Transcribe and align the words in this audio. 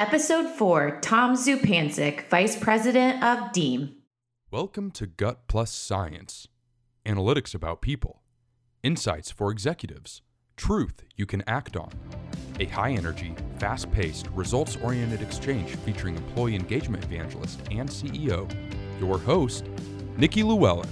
Episode 0.00 0.48
4 0.48 1.00
Tom 1.02 1.36
Zupancic, 1.36 2.26
Vice 2.28 2.56
President 2.56 3.22
of 3.22 3.52
DEEM. 3.52 3.96
Welcome 4.50 4.90
to 4.92 5.06
Gut 5.06 5.46
Plus 5.46 5.70
Science 5.70 6.48
analytics 7.04 7.54
about 7.54 7.82
people, 7.82 8.22
insights 8.82 9.30
for 9.30 9.50
executives, 9.50 10.22
truth 10.56 11.02
you 11.16 11.26
can 11.26 11.42
act 11.46 11.76
on. 11.76 11.90
A 12.60 12.64
high 12.64 12.92
energy, 12.92 13.34
fast 13.58 13.92
paced, 13.92 14.28
results 14.28 14.78
oriented 14.82 15.20
exchange 15.20 15.76
featuring 15.76 16.16
employee 16.16 16.54
engagement 16.54 17.04
evangelist 17.04 17.60
and 17.70 17.86
CEO, 17.86 18.50
your 18.98 19.18
host, 19.18 19.66
Nikki 20.16 20.42
Lewallen. 20.42 20.88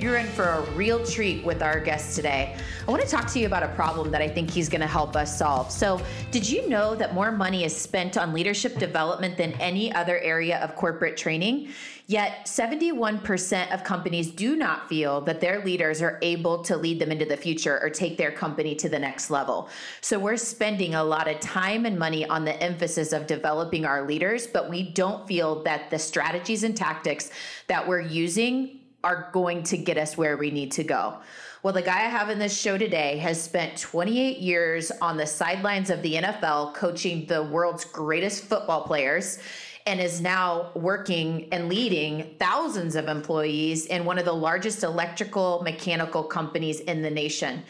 You're 0.00 0.16
in 0.16 0.28
for 0.28 0.44
a 0.44 0.62
real 0.70 1.04
treat 1.04 1.44
with 1.44 1.62
our 1.62 1.78
guest 1.78 2.16
today. 2.16 2.56
I 2.88 2.90
want 2.90 3.02
to 3.02 3.08
talk 3.08 3.30
to 3.32 3.38
you 3.38 3.44
about 3.44 3.62
a 3.62 3.68
problem 3.68 4.10
that 4.12 4.22
I 4.22 4.28
think 4.28 4.50
he's 4.50 4.70
going 4.70 4.80
to 4.80 4.86
help 4.86 5.14
us 5.14 5.36
solve. 5.36 5.70
So, 5.70 6.00
did 6.30 6.48
you 6.48 6.66
know 6.70 6.94
that 6.94 7.12
more 7.12 7.30
money 7.30 7.64
is 7.64 7.76
spent 7.76 8.16
on 8.16 8.32
leadership 8.32 8.78
development 8.78 9.36
than 9.36 9.52
any 9.60 9.92
other 9.92 10.18
area 10.20 10.58
of 10.60 10.74
corporate 10.74 11.18
training? 11.18 11.68
Yet, 12.06 12.46
71% 12.46 13.74
of 13.74 13.84
companies 13.84 14.30
do 14.30 14.56
not 14.56 14.88
feel 14.88 15.20
that 15.20 15.38
their 15.38 15.62
leaders 15.62 16.00
are 16.00 16.18
able 16.22 16.62
to 16.64 16.78
lead 16.78 16.98
them 16.98 17.12
into 17.12 17.26
the 17.26 17.36
future 17.36 17.78
or 17.82 17.90
take 17.90 18.16
their 18.16 18.32
company 18.32 18.74
to 18.76 18.88
the 18.88 18.98
next 18.98 19.28
level. 19.28 19.68
So, 20.00 20.18
we're 20.18 20.38
spending 20.38 20.94
a 20.94 21.04
lot 21.04 21.28
of 21.28 21.40
time 21.40 21.84
and 21.84 21.98
money 21.98 22.26
on 22.26 22.46
the 22.46 22.58
emphasis 22.62 23.12
of 23.12 23.26
developing 23.26 23.84
our 23.84 24.06
leaders, 24.06 24.46
but 24.46 24.70
we 24.70 24.82
don't 24.92 25.28
feel 25.28 25.62
that 25.64 25.90
the 25.90 25.98
strategies 25.98 26.64
and 26.64 26.74
tactics 26.74 27.30
that 27.66 27.86
we're 27.86 28.00
using 28.00 28.79
are 29.02 29.30
going 29.32 29.62
to 29.64 29.76
get 29.76 29.96
us 29.96 30.16
where 30.16 30.36
we 30.36 30.50
need 30.50 30.72
to 30.72 30.84
go. 30.84 31.18
Well, 31.62 31.74
the 31.74 31.82
guy 31.82 32.06
I 32.06 32.08
have 32.08 32.30
in 32.30 32.38
this 32.38 32.58
show 32.58 32.78
today 32.78 33.18
has 33.18 33.42
spent 33.42 33.78
28 33.78 34.38
years 34.38 34.90
on 34.90 35.16
the 35.16 35.26
sidelines 35.26 35.90
of 35.90 36.02
the 36.02 36.14
NFL 36.14 36.74
coaching 36.74 37.26
the 37.26 37.42
world's 37.42 37.84
greatest 37.84 38.44
football 38.44 38.84
players 38.84 39.38
and 39.86 40.00
is 40.00 40.20
now 40.20 40.70
working 40.74 41.48
and 41.52 41.68
leading 41.68 42.34
thousands 42.38 42.94
of 42.94 43.08
employees 43.08 43.86
in 43.86 44.04
one 44.04 44.18
of 44.18 44.24
the 44.24 44.32
largest 44.32 44.82
electrical 44.82 45.62
mechanical 45.62 46.22
companies 46.22 46.80
in 46.80 47.02
the 47.02 47.10
nation. 47.10 47.62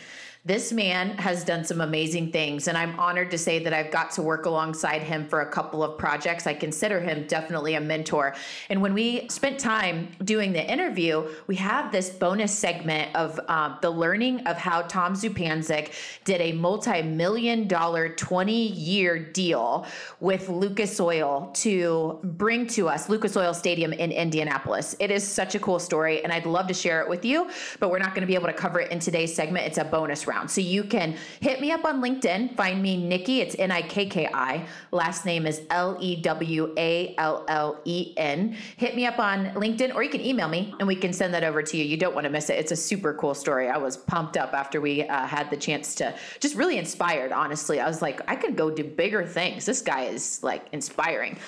This 0.42 0.72
man 0.72 1.18
has 1.18 1.44
done 1.44 1.64
some 1.64 1.82
amazing 1.82 2.32
things, 2.32 2.66
and 2.66 2.78
I'm 2.78 2.98
honored 2.98 3.30
to 3.32 3.36
say 3.36 3.62
that 3.62 3.74
I've 3.74 3.90
got 3.90 4.10
to 4.12 4.22
work 4.22 4.46
alongside 4.46 5.02
him 5.02 5.28
for 5.28 5.42
a 5.42 5.46
couple 5.46 5.84
of 5.84 5.98
projects. 5.98 6.46
I 6.46 6.54
consider 6.54 6.98
him 6.98 7.26
definitely 7.26 7.74
a 7.74 7.80
mentor. 7.80 8.34
And 8.70 8.80
when 8.80 8.94
we 8.94 9.28
spent 9.28 9.58
time 9.58 10.08
doing 10.24 10.54
the 10.54 10.66
interview, 10.66 11.28
we 11.46 11.56
have 11.56 11.92
this 11.92 12.08
bonus 12.08 12.58
segment 12.58 13.14
of 13.14 13.38
uh, 13.48 13.76
the 13.82 13.90
learning 13.90 14.40
of 14.46 14.56
how 14.56 14.80
Tom 14.80 15.12
Zupancic 15.12 15.92
did 16.24 16.40
a 16.40 16.52
multi 16.52 17.02
million 17.02 17.68
dollar 17.68 18.08
20 18.08 18.68
year 18.68 19.18
deal 19.18 19.86
with 20.20 20.48
Lucas 20.48 20.98
Oil 21.00 21.50
to 21.56 22.18
bring 22.24 22.66
to 22.68 22.88
us 22.88 23.10
Lucas 23.10 23.36
Oil 23.36 23.52
Stadium 23.52 23.92
in 23.92 24.10
Indianapolis. 24.10 24.96
It 25.00 25.10
is 25.10 25.22
such 25.22 25.54
a 25.54 25.58
cool 25.58 25.78
story, 25.78 26.24
and 26.24 26.32
I'd 26.32 26.46
love 26.46 26.66
to 26.68 26.74
share 26.74 27.02
it 27.02 27.10
with 27.10 27.26
you, 27.26 27.50
but 27.78 27.90
we're 27.90 27.98
not 27.98 28.14
going 28.14 28.22
to 28.22 28.26
be 28.26 28.36
able 28.36 28.46
to 28.46 28.54
cover 28.54 28.80
it 28.80 28.90
in 28.90 29.00
today's 29.00 29.34
segment. 29.34 29.66
It's 29.66 29.76
a 29.76 29.84
bonus 29.84 30.29
round. 30.30 30.50
So 30.50 30.60
you 30.60 30.84
can 30.84 31.16
hit 31.40 31.60
me 31.60 31.72
up 31.72 31.84
on 31.84 32.00
LinkedIn. 32.00 32.56
Find 32.56 32.80
me 32.80 32.96
Nikki. 32.96 33.40
It's 33.40 33.56
N 33.58 33.70
I 33.70 33.82
K 33.82 34.06
K 34.06 34.28
I. 34.32 34.66
Last 34.92 35.26
name 35.26 35.46
is 35.46 35.62
L 35.70 35.98
E 36.00 36.16
W 36.22 36.72
A 36.78 37.14
L 37.18 37.44
L 37.48 37.80
E 37.84 38.14
N. 38.16 38.56
Hit 38.76 38.94
me 38.94 39.04
up 39.06 39.18
on 39.18 39.46
LinkedIn 39.54 39.94
or 39.94 40.02
you 40.02 40.10
can 40.10 40.20
email 40.20 40.48
me 40.48 40.74
and 40.78 40.86
we 40.86 40.94
can 40.94 41.12
send 41.12 41.34
that 41.34 41.44
over 41.44 41.62
to 41.62 41.76
you. 41.76 41.84
You 41.84 41.96
don't 41.96 42.14
want 42.14 42.24
to 42.24 42.30
miss 42.30 42.48
it. 42.48 42.58
It's 42.58 42.72
a 42.72 42.76
super 42.76 43.12
cool 43.14 43.34
story. 43.34 43.68
I 43.68 43.76
was 43.76 43.96
pumped 43.96 44.36
up 44.36 44.54
after 44.54 44.80
we 44.80 45.02
uh, 45.02 45.26
had 45.26 45.50
the 45.50 45.56
chance 45.56 45.94
to 45.96 46.14
just 46.38 46.54
really 46.54 46.78
inspired, 46.78 47.32
honestly. 47.32 47.80
I 47.80 47.88
was 47.88 48.00
like, 48.00 48.20
I 48.30 48.36
could 48.36 48.56
go 48.56 48.70
do 48.70 48.84
bigger 48.84 49.26
things. 49.26 49.66
This 49.66 49.82
guy 49.82 50.04
is 50.04 50.42
like 50.42 50.66
inspiring. 50.72 51.38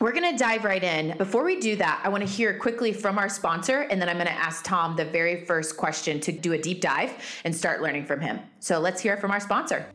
We're 0.00 0.12
going 0.12 0.30
to 0.30 0.38
dive 0.38 0.64
right 0.64 0.84
in. 0.84 1.16
Before 1.18 1.42
we 1.42 1.58
do 1.58 1.74
that, 1.74 2.00
I 2.04 2.08
want 2.08 2.24
to 2.24 2.28
hear 2.28 2.56
quickly 2.56 2.92
from 2.92 3.18
our 3.18 3.28
sponsor, 3.28 3.80
and 3.80 4.00
then 4.00 4.08
I'm 4.08 4.14
going 4.14 4.28
to 4.28 4.32
ask 4.32 4.64
Tom 4.64 4.94
the 4.94 5.04
very 5.04 5.44
first 5.44 5.76
question 5.76 6.20
to 6.20 6.30
do 6.30 6.52
a 6.52 6.58
deep 6.58 6.80
dive 6.80 7.12
and 7.44 7.54
start 7.54 7.82
learning 7.82 8.06
from 8.06 8.20
him. 8.20 8.38
So 8.60 8.78
let's 8.78 9.00
hear 9.00 9.16
from 9.16 9.32
our 9.32 9.40
sponsor. 9.40 9.86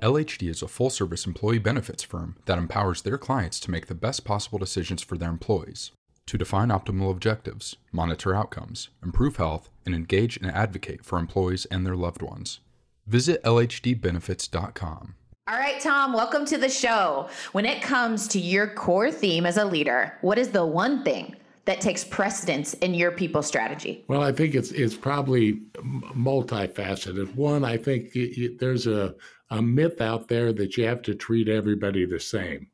LHD 0.00 0.48
is 0.48 0.62
a 0.62 0.68
full 0.68 0.88
service 0.88 1.26
employee 1.26 1.58
benefits 1.58 2.02
firm 2.02 2.36
that 2.46 2.56
empowers 2.56 3.02
their 3.02 3.18
clients 3.18 3.60
to 3.60 3.70
make 3.70 3.88
the 3.88 3.94
best 3.94 4.24
possible 4.24 4.58
decisions 4.58 5.02
for 5.02 5.18
their 5.18 5.28
employees, 5.28 5.90
to 6.24 6.38
define 6.38 6.68
optimal 6.68 7.10
objectives, 7.10 7.76
monitor 7.92 8.34
outcomes, 8.34 8.88
improve 9.04 9.36
health, 9.36 9.68
and 9.84 9.94
engage 9.94 10.38
and 10.38 10.50
advocate 10.50 11.04
for 11.04 11.18
employees 11.18 11.66
and 11.66 11.84
their 11.84 11.96
loved 11.96 12.22
ones. 12.22 12.60
Visit 13.10 13.42
LHDbenefits.com. 13.42 15.16
All 15.48 15.58
right, 15.58 15.80
Tom, 15.80 16.12
welcome 16.12 16.46
to 16.46 16.56
the 16.56 16.68
show. 16.68 17.28
When 17.50 17.66
it 17.66 17.82
comes 17.82 18.28
to 18.28 18.38
your 18.38 18.68
core 18.68 19.10
theme 19.10 19.46
as 19.46 19.56
a 19.56 19.64
leader, 19.64 20.16
what 20.20 20.38
is 20.38 20.50
the 20.50 20.64
one 20.64 21.02
thing 21.02 21.34
that 21.64 21.80
takes 21.80 22.04
precedence 22.04 22.74
in 22.74 22.94
your 22.94 23.10
people 23.10 23.42
strategy? 23.42 24.04
Well, 24.06 24.22
I 24.22 24.30
think 24.30 24.54
it's 24.54 24.70
it's 24.70 24.94
probably 24.94 25.54
multifaceted. 25.74 27.34
One, 27.34 27.64
I 27.64 27.76
think 27.76 28.16
there's 28.60 28.86
a, 28.86 29.16
a 29.50 29.60
myth 29.60 30.00
out 30.00 30.28
there 30.28 30.52
that 30.52 30.76
you 30.76 30.84
have 30.84 31.02
to 31.02 31.16
treat 31.16 31.48
everybody 31.48 32.06
the 32.06 32.20
same. 32.20 32.68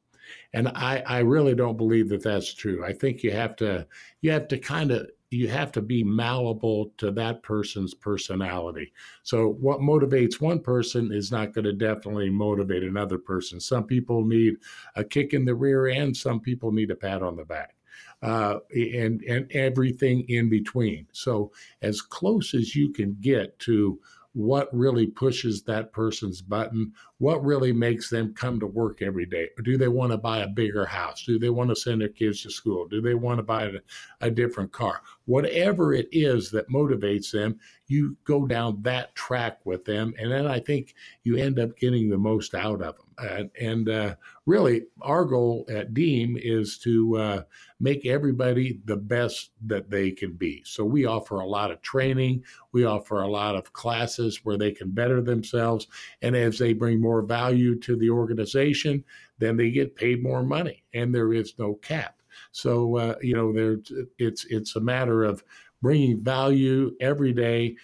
And 0.52 0.68
I, 0.68 1.02
I 1.06 1.18
really 1.20 1.54
don't 1.54 1.78
believe 1.78 2.10
that 2.10 2.22
that's 2.22 2.52
true. 2.52 2.84
I 2.84 2.92
think 2.92 3.22
you 3.22 3.30
have 3.30 3.56
to 3.56 3.86
you 4.20 4.32
have 4.32 4.48
to 4.48 4.58
kind 4.58 4.90
of 4.90 5.08
you 5.36 5.48
have 5.48 5.70
to 5.72 5.82
be 5.82 6.02
malleable 6.02 6.92
to 6.96 7.10
that 7.12 7.42
person's 7.42 7.94
personality. 7.94 8.92
So 9.22 9.50
what 9.60 9.80
motivates 9.80 10.40
one 10.40 10.60
person 10.60 11.12
is 11.12 11.30
not 11.30 11.52
going 11.52 11.66
to 11.66 11.72
definitely 11.72 12.30
motivate 12.30 12.82
another 12.82 13.18
person. 13.18 13.60
Some 13.60 13.84
people 13.84 14.24
need 14.24 14.56
a 14.94 15.04
kick 15.04 15.34
in 15.34 15.44
the 15.44 15.54
rear 15.54 15.86
end, 15.86 16.16
some 16.16 16.40
people 16.40 16.72
need 16.72 16.90
a 16.90 16.96
pat 16.96 17.22
on 17.22 17.36
the 17.36 17.44
back. 17.44 17.74
Uh, 18.22 18.58
and 18.74 19.22
and 19.24 19.50
everything 19.52 20.24
in 20.28 20.48
between. 20.48 21.06
So 21.12 21.52
as 21.82 22.00
close 22.00 22.54
as 22.54 22.74
you 22.74 22.90
can 22.90 23.16
get 23.20 23.58
to 23.60 24.00
what 24.32 24.74
really 24.74 25.06
pushes 25.06 25.62
that 25.62 25.92
person's 25.92 26.40
button, 26.40 26.92
what 27.18 27.44
really 27.44 27.72
makes 27.72 28.10
them 28.10 28.34
come 28.34 28.60
to 28.60 28.66
work 28.66 29.00
every 29.00 29.24
day. 29.24 29.48
Do 29.64 29.78
they 29.78 29.88
want 29.88 30.12
to 30.12 30.18
buy 30.18 30.38
a 30.40 30.48
bigger 30.48 30.84
house? 30.84 31.24
Do 31.24 31.38
they 31.38 31.48
want 31.48 31.70
to 31.70 31.76
send 31.76 32.00
their 32.00 32.08
kids 32.08 32.42
to 32.42 32.50
school? 32.50 32.86
Do 32.86 33.00
they 33.00 33.14
want 33.14 33.38
to 33.38 33.42
buy 33.42 33.64
a, 33.64 33.78
a 34.20 34.30
different 34.30 34.72
car? 34.72 35.00
Whatever 35.24 35.94
it 35.94 36.08
is 36.12 36.50
that 36.50 36.68
motivates 36.68 37.30
them, 37.32 37.58
you 37.88 38.16
go 38.24 38.46
down 38.46 38.82
that 38.82 39.14
track 39.14 39.60
with 39.64 39.84
them. 39.84 40.12
And 40.18 40.30
then 40.30 40.46
I 40.46 40.60
think 40.60 40.94
you 41.22 41.36
end 41.36 41.58
up 41.58 41.76
getting 41.78 42.10
the 42.10 42.18
most 42.18 42.54
out 42.54 42.82
of 42.82 42.96
them. 42.96 43.06
Uh, 43.18 43.44
and 43.58 43.88
uh, 43.88 44.14
really, 44.44 44.82
our 45.00 45.24
goal 45.24 45.64
at 45.70 45.94
Deem 45.94 46.36
is 46.38 46.76
to 46.78 47.16
uh, 47.16 47.42
make 47.80 48.04
everybody 48.04 48.80
the 48.84 48.96
best 48.96 49.52
that 49.66 49.90
they 49.90 50.10
can 50.10 50.32
be. 50.32 50.62
So 50.66 50.84
we 50.84 51.06
offer 51.06 51.40
a 51.40 51.46
lot 51.46 51.70
of 51.70 51.80
training, 51.80 52.44
we 52.72 52.84
offer 52.84 53.22
a 53.22 53.28
lot 53.28 53.56
of 53.56 53.72
classes 53.72 54.40
where 54.44 54.58
they 54.58 54.70
can 54.70 54.90
better 54.90 55.22
themselves. 55.22 55.86
And 56.20 56.36
as 56.36 56.58
they 56.58 56.74
bring 56.74 57.00
more 57.06 57.22
value 57.22 57.78
to 57.78 57.96
the 57.96 58.10
organization, 58.10 59.04
then 59.38 59.56
they 59.56 59.70
get 59.70 59.94
paid 59.94 60.22
more 60.22 60.42
money, 60.42 60.82
and 60.92 61.14
there 61.14 61.32
is 61.32 61.54
no 61.58 61.74
cap. 61.74 62.20
So 62.52 62.96
uh, 62.96 63.14
you 63.22 63.34
know, 63.34 63.52
there 63.52 63.78
it's 64.18 64.44
it's 64.46 64.76
a 64.76 64.80
matter 64.80 65.24
of 65.24 65.44
bringing 65.82 66.20
value 66.20 66.94
every 67.00 67.32
day. 67.32 67.76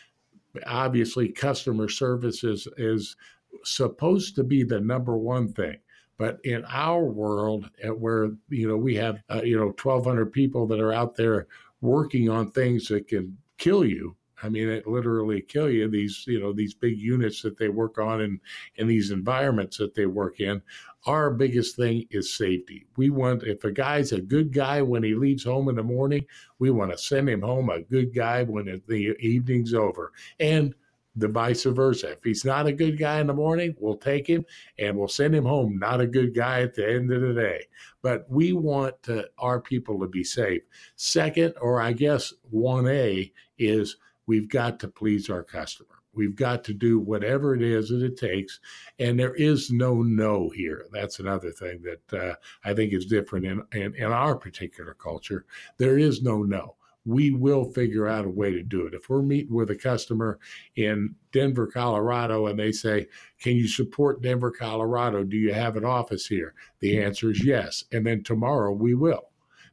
Obviously, 0.67 1.29
customer 1.29 1.89
service 1.89 2.43
is 2.43 2.67
is 2.77 3.17
supposed 3.65 4.35
to 4.37 4.45
be 4.45 4.65
the 4.65 4.81
number 4.81 5.17
one 5.17 5.53
thing. 5.53 5.79
But 6.19 6.39
in 6.45 6.65
our 6.69 7.05
world, 7.05 7.71
where 7.97 8.31
you 8.49 8.69
know 8.69 8.77
we 8.77 8.95
have 8.97 9.23
uh, 9.31 9.43
you 9.43 9.57
know 9.57 9.75
1,200 9.83 10.33
people 10.33 10.67
that 10.67 10.81
are 10.81 10.93
out 10.93 11.17
there 11.17 11.47
working 11.81 12.29
on 12.29 12.51
things 12.51 12.89
that 12.89 13.09
can 13.09 13.37
kill 13.59 13.85
you, 13.85 14.17
I 14.43 14.49
mean, 14.49 14.69
it 14.69 14.87
literally 14.87 15.41
kill 15.41 15.71
you. 15.71 15.89
These, 15.89 16.25
you 16.27 16.41
know, 16.41 16.53
these 16.53 16.75
big 16.75 16.99
units 16.99 17.43
that 17.43 17.59
they 17.59 17.69
work 17.69 17.99
on 17.99 18.21
and 18.23 18.41
in 18.77 18.87
these 18.89 19.11
environments 19.11 19.77
that 19.79 19.95
they 19.95 20.07
work 20.07 20.41
in. 20.41 20.63
Our 21.07 21.31
biggest 21.31 21.77
thing 21.77 22.07
is 22.11 22.35
safety. 22.35 22.87
We 22.97 23.11
want, 23.11 23.43
if 23.43 23.65
a 23.65 23.73
guy's 23.73 24.13
a 24.13 24.21
good 24.21 24.53
guy 24.53 24.83
when 24.83 25.03
he 25.03 25.15
leaves 25.15 25.45
home 25.45 25.69
in 25.69 25.77
the 25.77 25.83
morning, 25.83 26.25
we 26.59 26.71
want 26.71 26.93
to 26.93 26.99
send 26.99 27.29
him 27.29 27.43
home 27.43 27.71
a 27.71 27.83
good 27.83 28.15
guy 28.15 28.45
when 28.45 28.83
the 28.87 29.17
evening's 29.21 29.75
over. 29.75 30.13
And 30.39 30.75
the 31.17 31.29
vice 31.29 31.65
versa. 31.65 32.13
If 32.13 32.25
he's 32.25 32.45
not 32.45 32.67
a 32.67 32.73
good 32.73 32.99
guy 32.99 33.21
in 33.21 33.27
the 33.27 33.35
morning, 33.35 33.75
we'll 33.79 33.97
take 33.97 34.27
him 34.27 34.45
and 34.79 34.97
we'll 34.97 35.09
send 35.09 35.35
him 35.35 35.45
home 35.45 35.79
not 35.79 36.01
a 36.01 36.07
good 36.07 36.35
guy 36.35 36.63
at 36.63 36.75
the 36.75 36.89
end 36.91 37.13
of 37.13 37.21
the 37.21 37.35
day. 37.35 37.67
But 38.01 38.25
we 38.31 38.53
want 38.53 39.03
to, 39.05 39.29
our 39.39 39.61
people 39.61 40.01
to 40.01 40.09
be 40.09 40.25
safe. 40.25 40.63
Second, 40.97 41.55
or 41.61 41.81
I 41.81 41.93
guess 41.93 42.33
1A, 42.53 43.33
is 43.59 43.97
we've 44.27 44.49
got 44.49 44.81
to 44.81 44.89
please 44.89 45.31
our 45.31 45.43
customer. 45.43 46.03
We've 46.15 46.37
got 46.37 46.63
to 46.65 46.75
do 46.75 46.99
whatever 46.99 47.55
it 47.55 47.63
is 47.63 47.89
that 47.89 48.03
it 48.03 48.19
takes. 48.19 48.61
And 48.99 49.19
there 49.19 49.35
is 49.35 49.71
no 49.71 50.03
no 50.03 50.51
here. 50.51 50.87
That's 50.93 51.21
another 51.21 51.51
thing 51.51 51.83
that 51.83 52.23
uh, 52.23 52.35
I 52.65 52.75
think 52.75 52.93
is 52.93 53.07
different 53.07 53.47
in, 53.47 53.63
in, 53.73 53.95
in 53.95 54.13
our 54.13 54.37
particular 54.37 54.95
culture. 54.95 55.47
There 55.79 55.99
is 55.99 56.23
no 56.23 56.43
no 56.43 56.77
we 57.05 57.33
will 57.33 57.65
figure 57.65 58.07
out 58.07 58.25
a 58.25 58.31
way 58.31 58.53
to 58.53 58.63
do 58.63 58.87
it. 58.87 58.95
If 58.95 59.09
we're 59.09 59.23
meeting 59.23 59.55
with 59.55 59.71
a 59.71 59.77
customer 59.77 60.39
in 60.77 61.15
Denver, 61.33 61.67
Colorado, 61.67 62.47
and 62.47 62.59
they 62.59 62.73
say, 62.73 63.09
Can 63.41 63.57
you 63.57 63.67
support 63.67 64.23
Denver, 64.23 64.51
Colorado? 64.51 65.25
Do 65.25 65.37
you 65.37 65.53
have 65.53 65.77
an 65.77 65.85
office 65.85 66.27
here? 66.27 66.55
The 66.81 67.03
answer 67.03 67.31
is 67.31 67.45
yes. 67.45 67.85
And 67.93 68.07
then 68.07 68.23
tomorrow 68.23 68.73
we 68.73 68.95
will 68.95 69.32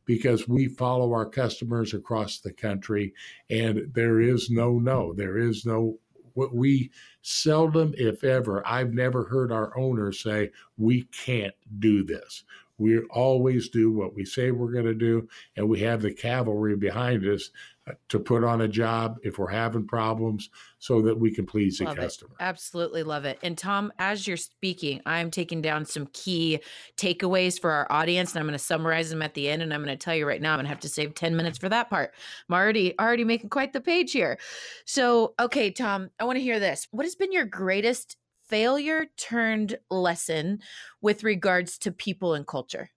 because 0.10 0.48
we 0.48 0.68
follow 0.68 1.14
our 1.14 1.28
customers 1.28 1.94
across 1.94 2.40
the 2.40 2.52
country 2.52 3.14
and 3.52 3.94
there 3.94 4.20
is 4.20 4.50
no 4.50 4.80
no. 4.80 5.14
There 5.14 5.38
is 5.38 5.68
no 5.68 6.00
what 6.34 6.52
we 6.52 6.90
seldom, 7.22 7.94
if 7.96 8.24
ever, 8.24 8.66
I've 8.66 8.92
never 8.92 9.26
heard 9.26 9.52
our 9.52 9.78
owners 9.78 10.24
say, 10.24 10.50
we 10.80 11.04
can't 11.04 11.54
do 11.78 12.04
this. 12.04 12.44
We 12.80 13.00
always 13.10 13.70
do 13.70 13.92
what 13.92 14.16
we 14.16 14.26
say 14.26 14.52
we're 14.52 14.72
going 14.72 14.86
to 14.86 14.94
do, 14.94 15.28
and 15.56 15.68
we 15.68 15.80
have 15.82 16.02
the 16.02 16.14
cavalry 16.14 16.76
behind 16.76 17.26
us 17.28 17.52
uh, 17.90 17.94
to 18.10 18.20
put 18.20 18.44
on 18.44 18.62
a 18.62 18.68
job 18.68 19.18
if 19.24 19.40
we're 19.40 19.50
having 19.50 19.88
problems 19.88 20.50
so 20.80 21.02
that 21.02 21.18
we 21.18 21.34
can 21.34 21.46
please 21.46 21.82
love 21.82 21.96
the 21.96 22.02
customer. 22.02 22.32
It. 22.40 22.44
Absolutely 22.44 23.04
love 23.04 23.26
it. 23.26 23.40
And 23.42 23.58
Tom, 23.58 23.92
as 24.00 24.28
you're 24.28 24.38
speaking, 24.38 25.02
I'm 25.06 25.32
taking 25.32 25.62
down 25.62 25.86
some 25.86 26.08
key 26.14 26.60
takeaways 26.98 27.60
for 27.60 27.72
our 27.72 27.88
audience 27.92 28.32
and 28.32 28.40
I'm 28.40 28.46
going 28.46 28.58
to 28.58 28.64
summarize 28.64 29.10
them 29.10 29.22
at 29.22 29.34
the 29.34 29.50
end 29.50 29.62
and 29.62 29.74
I'm 29.74 29.84
going 29.84 29.98
to 29.98 30.04
tell 30.04 30.16
you 30.16 30.28
right 30.28 30.42
now 30.42 30.54
I'm 30.54 30.58
going 30.58 30.66
to 30.66 30.70
have 30.70 30.80
to 30.82 30.90
save 30.90 31.16
10 31.16 31.36
minutes 31.36 31.58
for 31.58 31.70
that 31.70 31.90
part. 31.90 32.14
I'm 32.48 32.56
already 32.56 32.98
already 33.00 33.24
making 33.24 33.50
quite 33.50 33.74
the 33.74 33.82
page 33.82 34.12
here. 34.12 34.38
So, 34.86 35.34
okay, 35.40 35.72
Tom, 35.72 36.10
I 36.20 36.26
want 36.26 36.38
to 36.38 36.44
hear 36.44 36.60
this. 36.60 36.88
What 36.92 37.06
has 37.06 37.16
been 37.16 37.32
your 37.32 37.46
greatest 37.46 38.18
failure 38.50 39.06
turned 39.16 39.78
lesson 39.90 40.60
with 41.02 41.24
regards 41.24 41.78
to 41.78 41.92
people 41.92 42.34
and 42.34 42.46
culture? 42.46 42.90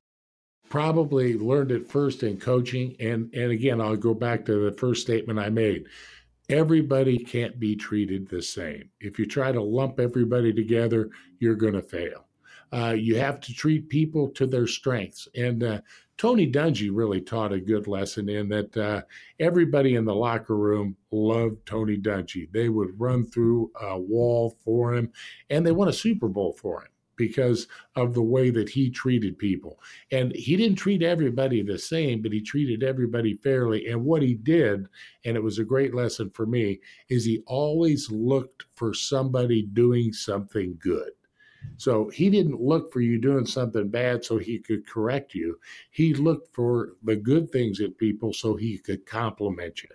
Probably 0.69 1.35
learned 1.35 1.71
it 1.71 1.89
first 1.89 2.23
in 2.23 2.39
coaching. 2.39 2.97
And, 2.99 3.33
and 3.35 3.53
again, 3.53 3.81
I'll 3.81 3.97
go 3.97 4.15
back 4.15 4.45
to 4.47 4.65
the 4.71 4.77
first 4.77 5.03
statement 5.03 5.39
I 5.39 5.51
made. 5.51 5.85
Everybody 6.49 7.19
can't 7.19 7.61
be 7.61 7.77
treated 7.77 8.29
the 8.29 8.43
same. 8.43 8.89
If 9.01 9.19
you 9.19 9.27
try 9.27 9.53
to 9.53 9.63
lump 9.63 10.01
everybody 10.01 10.53
together, 10.53 11.11
you're 11.39 11.55
going 11.55 11.75
to 11.75 11.83
fail. 11.83 12.27
Uh, 12.73 12.95
you 12.99 13.17
have 13.17 13.39
to 13.41 13.53
treat 13.53 13.89
people 13.89 14.29
to 14.31 14.47
their 14.47 14.67
strengths. 14.67 15.29
And 15.37 15.63
uh, 15.63 15.81
Tony 16.19 16.51
Dungy 16.51 16.91
really 16.93 17.21
taught 17.21 17.53
a 17.53 17.61
good 17.61 17.89
lesson 17.89 18.29
in 18.29 18.49
that 18.49 18.77
uh, 18.77 19.03
everybody 19.41 19.97
in 19.97 20.05
the 20.05 20.15
locker 20.15 20.57
room 20.57 20.97
loved 21.11 21.67
Tony 21.67 21.97
Dungy. 21.97 22.51
They 22.53 22.69
would 22.69 22.99
run 23.01 23.27
through 23.27 23.73
a 23.81 23.99
wall 23.99 24.57
for 24.65 24.95
him, 24.95 25.11
and 25.51 25.67
they 25.67 25.73
won 25.73 25.89
a 25.89 25.93
Super 25.93 26.29
Bowl 26.29 26.53
for 26.53 26.83
him 26.83 26.89
because 27.17 27.69
of 27.97 28.15
the 28.15 28.23
way 28.23 28.51
that 28.51 28.69
he 28.69 28.91
treated 28.91 29.39
people. 29.39 29.79
And 30.11 30.35
he 30.35 30.57
didn't 30.57 30.79
treat 30.79 31.03
everybody 31.03 31.63
the 31.63 31.79
same, 31.79 32.23
but 32.23 32.33
he 32.33 32.41
treated 32.41 32.83
everybody 32.83 33.35
fairly. 33.35 33.89
And 33.89 34.05
what 34.05 34.23
he 34.23 34.35
did, 34.35 34.87
and 35.25 35.37
it 35.37 35.43
was 35.43 35.59
a 35.59 35.65
great 35.65 35.95
lesson 35.95 36.31
for 36.31 36.47
me, 36.47 36.81
is 37.09 37.25
he 37.25 37.43
always 37.47 38.11
looked 38.11 38.65
for 38.75 38.95
somebody 38.95 39.63
doing 39.63 40.13
something 40.13 40.79
good. 40.81 41.11
So 41.77 42.09
he 42.09 42.31
didn't 42.31 42.61
look 42.61 42.93
for 42.93 43.01
you 43.01 43.19
doing 43.19 43.47
something 43.47 43.89
bad 43.89 44.25
so 44.25 44.39
he 44.39 44.59
could 44.59 44.87
correct 44.87 45.35
you. 45.35 45.59
He 45.91 46.15
looked 46.15 46.55
for 46.55 46.93
the 47.03 47.17
good 47.17 47.51
things 47.51 47.81
in 47.81 47.93
people 47.95 48.33
so 48.33 48.55
he 48.55 48.79
could 48.79 49.05
compliment 49.07 49.83
you. 49.83 49.89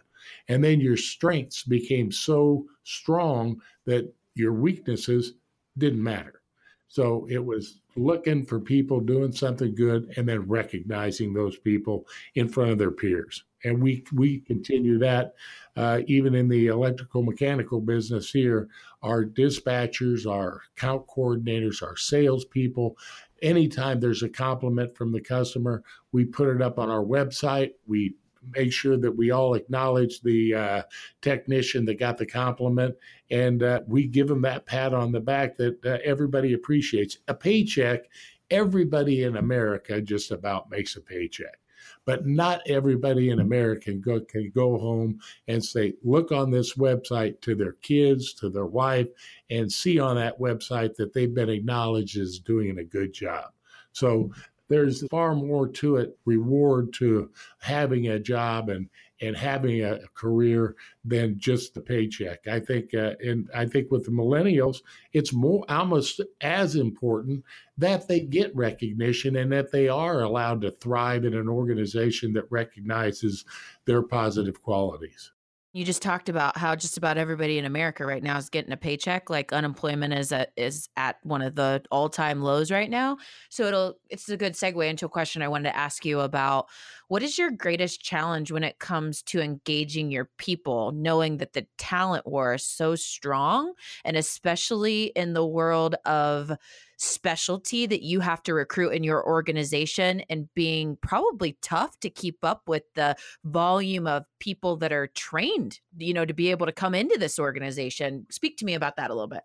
And 0.50 0.64
then 0.64 0.81
your 0.81 0.98
strengths 0.98 1.64
became 1.64 2.12
so 2.12 2.66
strong 2.84 3.62
that 3.86 4.14
your 4.36 4.54
weaknesses 4.54 5.34
didn't 5.78 6.04
matter. 6.04 6.42
So 6.88 7.28
it 7.30 7.44
was 7.44 7.81
looking 7.96 8.46
for 8.46 8.60
people 8.60 9.00
doing 9.00 9.31
something 9.31 9.75
good 9.75 10.14
and 10.18 10.28
then 10.28 10.48
recognizing 10.48 11.34
those 11.34 11.58
people 11.58 12.08
in 12.36 12.48
front 12.48 12.72
of 12.72 12.78
their 12.78 12.92
peers. 12.92 13.44
And 13.63 13.81
we 13.81 14.04
we 14.13 14.39
continue 14.39 15.00
that 15.00 15.33
uh, 15.77 16.01
even 16.07 16.33
in 16.33 16.50
the 16.50 16.68
electrical 16.68 17.21
mechanical 17.21 17.80
business 17.80 18.31
here. 18.31 18.68
Our 19.04 19.24
dispatchers, 19.24 20.30
our 20.30 20.62
account 20.75 21.07
coordinators, 21.07 21.83
our 21.83 21.95
salespeople. 21.95 22.98
Anytime 23.44 24.00
there's 24.00 24.24
a 24.24 24.30
compliment 24.30 24.95
from 24.95 25.12
the 25.12 25.21
customer, 25.21 25.83
we 26.12 26.25
put 26.25 26.50
it 26.50 26.62
up 26.62 26.80
on 26.80 26.89
our 26.89 27.04
website. 27.04 27.74
We 27.86 28.15
make 28.56 28.74
sure 28.74 28.98
that 28.98 29.12
we 29.12 29.31
all 29.31 29.54
acknowledge 29.54 30.21
the 30.21 30.54
uh, 30.54 30.81
technician 31.21 31.86
that 31.86 32.00
got 32.00 32.18
the 32.18 32.25
compliment 32.25 32.95
and 33.30 33.62
uh, 33.62 33.81
we 33.88 34.07
give 34.07 34.27
them 34.27 34.42
that 34.42 34.65
pat 34.65 34.94
on 34.94 35.12
the 35.12 35.19
back 35.19 35.57
that 35.57 35.86
uh, 35.86 35.98
everybody 36.04 36.54
appreciates. 36.54 37.18
A 37.27 37.33
paycheck, 37.33 38.01
everybody 38.50 39.24
in 39.24 39.38
America 39.38 40.01
just 40.01 40.31
about 40.31 40.69
makes 40.69 40.95
a 40.95 41.01
paycheck. 41.01 41.59
But 42.07 42.25
not 42.25 42.62
everybody 42.68 43.31
in 43.31 43.42
America 43.42 43.81
can 43.81 44.00
go, 44.00 44.21
can 44.21 44.50
go 44.56 44.80
home 44.80 45.19
and 45.50 45.63
say, 45.63 45.94
look 46.04 46.31
on 46.31 46.50
this 46.50 46.75
website 46.75 47.42
to 47.42 47.54
their 47.54 47.74
kids, 47.74 48.33
to 48.36 48.50
their 48.50 48.65
wife, 48.65 49.09
and 49.50 49.69
see 49.69 50.00
on 50.00 50.15
that 50.15 50.39
website 50.39 50.95
that 50.95 51.13
they've 51.13 51.36
been 51.36 51.50
acknowledged 51.50 52.18
as 52.18 52.39
doing 52.39 52.80
a 52.80 52.83
good 52.83 53.12
job. 53.12 53.51
So 53.92 54.31
there's 54.68 55.06
far 55.08 55.36
more 55.36 55.68
to 55.68 55.98
it, 55.98 56.18
reward 56.25 56.94
to 56.94 57.31
having 57.60 58.08
a 58.08 58.19
job 58.19 58.69
and 58.69 58.90
and 59.19 59.36
having 59.36 59.84
a 59.84 60.00
career 60.14 60.75
than 61.04 61.40
just 61.40 61.74
the 61.74 61.81
paycheck. 61.81 62.48
I 62.48 62.60
think, 62.60 62.94
uh, 62.94 63.14
and 63.19 63.50
I 63.56 63.66
think 63.66 63.90
with 63.90 64.06
the 64.06 64.12
millennials, 64.12 64.78
it's 65.12 65.34
more 65.34 65.66
almost 65.69 66.22
as 66.42 66.75
important 66.75 67.44
that 67.80 68.08
they 68.08 68.19
get 68.19 68.56
recognition 68.56 69.38
and 69.38 69.52
that 69.52 69.72
they 69.72 69.90
are 69.90 70.22
allowed 70.22 70.62
to 70.62 70.72
thrive 70.72 71.25
in 71.25 71.34
an 71.34 71.50
organization 71.50 72.34
that 72.34 72.52
recognizes 72.52 73.44
their 73.86 74.04
positive 74.04 74.62
qualities. 74.62 75.31
You 75.74 75.84
just 75.86 76.02
talked 76.02 76.28
about 76.30 76.58
how 76.58 76.75
just 76.75 76.98
about 76.98 77.18
everybody 77.18 77.60
in 77.60 77.66
America 77.66 78.06
right 78.06 78.24
now 78.24 78.38
is 78.38 78.50
getting 78.50 78.72
a 78.72 78.78
paycheck. 78.78 79.30
Like 79.30 79.54
unemployment 79.54 80.14
is 80.14 80.31
at 80.31 80.52
is 80.56 80.90
at 80.96 81.18
one 81.24 81.42
of 81.42 81.56
the 81.56 81.84
all 81.92 82.10
time 82.10 82.42
lows 82.42 82.72
right 82.72 82.90
now. 82.90 83.18
So 83.50 83.66
it'll 83.66 84.00
it's 84.10 84.28
a 84.30 84.38
good 84.38 84.54
segue 84.54 84.90
into 84.90 85.06
a 85.06 85.10
question 85.10 85.42
I 85.42 85.50
wanted 85.50 85.69
to 85.69 85.78
ask 85.78 86.06
you 86.06 86.22
about 86.22 86.68
what 87.10 87.22
is 87.22 87.38
your 87.38 87.52
greatest 87.52 88.02
challenge 88.02 88.52
when 88.52 88.64
it 88.64 88.80
comes 88.80 89.22
to 89.24 89.42
engaging 89.42 90.10
your 90.10 90.30
people, 90.38 90.94
knowing 90.94 91.38
that 91.38 91.54
the 91.54 91.68
talent 91.78 92.25
war 92.25 92.56
is 92.56 92.66
so 92.66 92.96
strong, 92.96 93.74
and 94.04 94.18
especially 94.18 95.12
in 95.16 95.34
the 95.34 95.46
world 95.46 95.96
of 96.06 96.52
specialty 96.98 97.86
that 97.86 98.02
you 98.02 98.20
have 98.20 98.44
to 98.44 98.54
recruit 98.54 98.90
in 98.90 99.04
your 99.04 99.26
organization 99.26 100.22
and 100.30 100.54
being 100.54 100.98
probably 101.02 101.58
tough 101.62 102.00
to 102.02 102.10
keep 102.10 102.44
up 102.44 102.64
with 102.68 102.84
the 102.96 103.16
volume 103.46 104.08
of 104.08 104.26
people 104.40 104.76
that 104.78 104.92
are 104.92 105.08
trained, 105.08 105.80
you 105.98 106.14
know, 106.14 106.26
to 106.26 106.34
be 106.34 106.52
able 106.52 106.66
to 106.66 106.72
come 106.72 106.94
into 106.94 107.18
this 107.18 107.40
organization. 107.40 108.26
Speak 108.30 108.57
to 108.57 108.66
me 108.66 108.74
about 108.74 108.98
that 108.98 109.10
a 109.10 109.14
little 109.14 109.28
bit. 109.28 109.44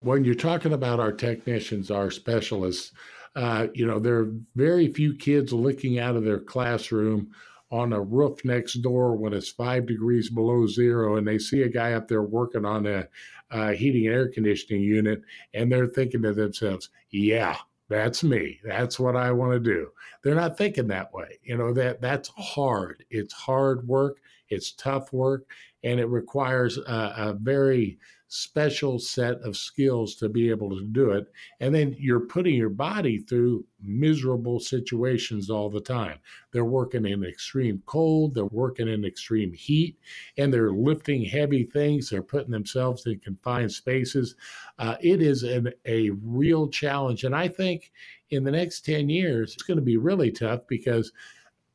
When 0.00 0.24
you're 0.24 0.34
talking 0.34 0.72
about 0.72 1.00
our 1.00 1.12
technicians, 1.12 1.90
our 1.90 2.10
specialists, 2.10 2.92
uh, 3.36 3.66
you 3.74 3.86
know, 3.86 3.98
there 3.98 4.18
are 4.18 4.32
very 4.56 4.88
few 4.88 5.14
kids 5.14 5.52
looking 5.52 5.98
out 5.98 6.16
of 6.16 6.24
their 6.24 6.40
classroom 6.40 7.32
on 7.70 7.92
a 7.92 8.00
roof 8.00 8.44
next 8.44 8.74
door 8.82 9.16
when 9.16 9.32
it's 9.32 9.48
five 9.48 9.86
degrees 9.86 10.28
below 10.28 10.66
zero 10.66 11.16
and 11.16 11.26
they 11.26 11.38
see 11.38 11.62
a 11.62 11.68
guy 11.68 11.92
up 11.92 12.08
there 12.08 12.22
working 12.22 12.64
on 12.64 12.86
a, 12.86 13.06
a 13.50 13.72
heating 13.74 14.06
and 14.06 14.14
air 14.14 14.28
conditioning 14.28 14.82
unit 14.82 15.22
and 15.54 15.70
they're 15.70 15.86
thinking 15.86 16.22
to 16.22 16.32
themselves, 16.32 16.90
yeah, 17.10 17.56
that's 17.88 18.22
me. 18.24 18.60
That's 18.64 18.98
what 18.98 19.16
I 19.16 19.32
want 19.32 19.52
to 19.52 19.60
do. 19.60 19.88
They're 20.22 20.34
not 20.34 20.58
thinking 20.58 20.88
that 20.88 21.12
way. 21.12 21.38
You 21.42 21.56
know, 21.56 21.72
that 21.74 22.00
that's 22.00 22.28
hard. 22.36 23.04
It's 23.10 23.34
hard 23.34 23.86
work. 23.86 24.18
It's 24.48 24.72
tough 24.72 25.12
work 25.12 25.46
and 25.84 26.00
it 26.00 26.06
requires 26.06 26.76
a, 26.78 27.14
a 27.16 27.36
very 27.40 27.98
special 28.32 28.96
set 29.00 29.40
of 29.40 29.56
skills 29.56 30.14
to 30.14 30.28
be 30.28 30.50
able 30.50 30.70
to 30.70 30.84
do 30.84 31.10
it. 31.10 31.26
And 31.58 31.74
then 31.74 31.96
you're 31.98 32.20
putting 32.20 32.54
your 32.54 32.70
body 32.70 33.18
through 33.18 33.64
miserable 33.82 34.60
situations 34.60 35.50
all 35.50 35.68
the 35.68 35.80
time. 35.80 36.16
They're 36.52 36.64
working 36.64 37.06
in 37.06 37.24
extreme 37.24 37.82
cold, 37.86 38.34
they're 38.34 38.44
working 38.44 38.86
in 38.86 39.04
extreme 39.04 39.52
heat, 39.52 39.98
and 40.38 40.54
they're 40.54 40.70
lifting 40.70 41.24
heavy 41.24 41.64
things. 41.64 42.08
They're 42.08 42.22
putting 42.22 42.52
themselves 42.52 43.04
in 43.06 43.18
confined 43.18 43.72
spaces. 43.72 44.36
Uh, 44.78 44.94
it 45.00 45.20
is 45.20 45.42
an, 45.42 45.72
a 45.84 46.10
real 46.10 46.68
challenge. 46.68 47.24
And 47.24 47.34
I 47.34 47.48
think 47.48 47.90
in 48.30 48.44
the 48.44 48.52
next 48.52 48.84
10 48.84 49.08
years, 49.08 49.54
it's 49.54 49.64
going 49.64 49.78
to 49.78 49.84
be 49.84 49.96
really 49.96 50.30
tough 50.30 50.60
because 50.68 51.10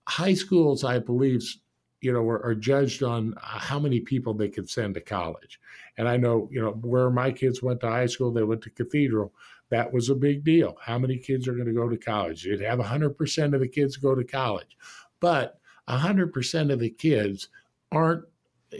high 0.07 0.33
schools, 0.33 0.85
I 0.85 0.99
believe, 0.99 1.43
you 2.05 2.13
know, 2.13 2.29
are, 2.29 2.45
are, 2.45 2.53
judged 2.53 3.01
on 3.01 3.33
uh, 3.37 3.39
how 3.41 3.79
many 3.79 3.99
people 3.99 4.31
they 4.31 4.47
can 4.47 4.67
send 4.67 4.93
to 4.93 5.01
college. 5.01 5.59
And 5.97 6.07
I 6.07 6.17
know, 6.17 6.47
you 6.51 6.61
know, 6.61 6.73
where 6.83 7.09
my 7.09 7.31
kids 7.31 7.63
went 7.63 7.79
to 7.79 7.89
high 7.89 8.05
school, 8.05 8.31
they 8.31 8.43
went 8.43 8.61
to 8.61 8.69
Cathedral. 8.69 9.33
That 9.69 9.91
was 9.91 10.09
a 10.09 10.15
big 10.15 10.43
deal. 10.43 10.77
How 10.79 10.99
many 10.99 11.17
kids 11.17 11.47
are 11.47 11.55
going 11.55 11.65
to 11.65 11.73
go 11.73 11.89
to 11.89 11.97
college? 11.97 12.45
You'd 12.45 12.61
have 12.61 12.77
100% 12.77 13.55
of 13.55 13.59
the 13.59 13.67
kids 13.67 13.97
go 13.97 14.13
to 14.13 14.23
college. 14.23 14.77
But 15.19 15.59
100% 15.89 16.71
of 16.71 16.79
the 16.79 16.91
kids 16.91 17.49
aren't, 17.91 18.25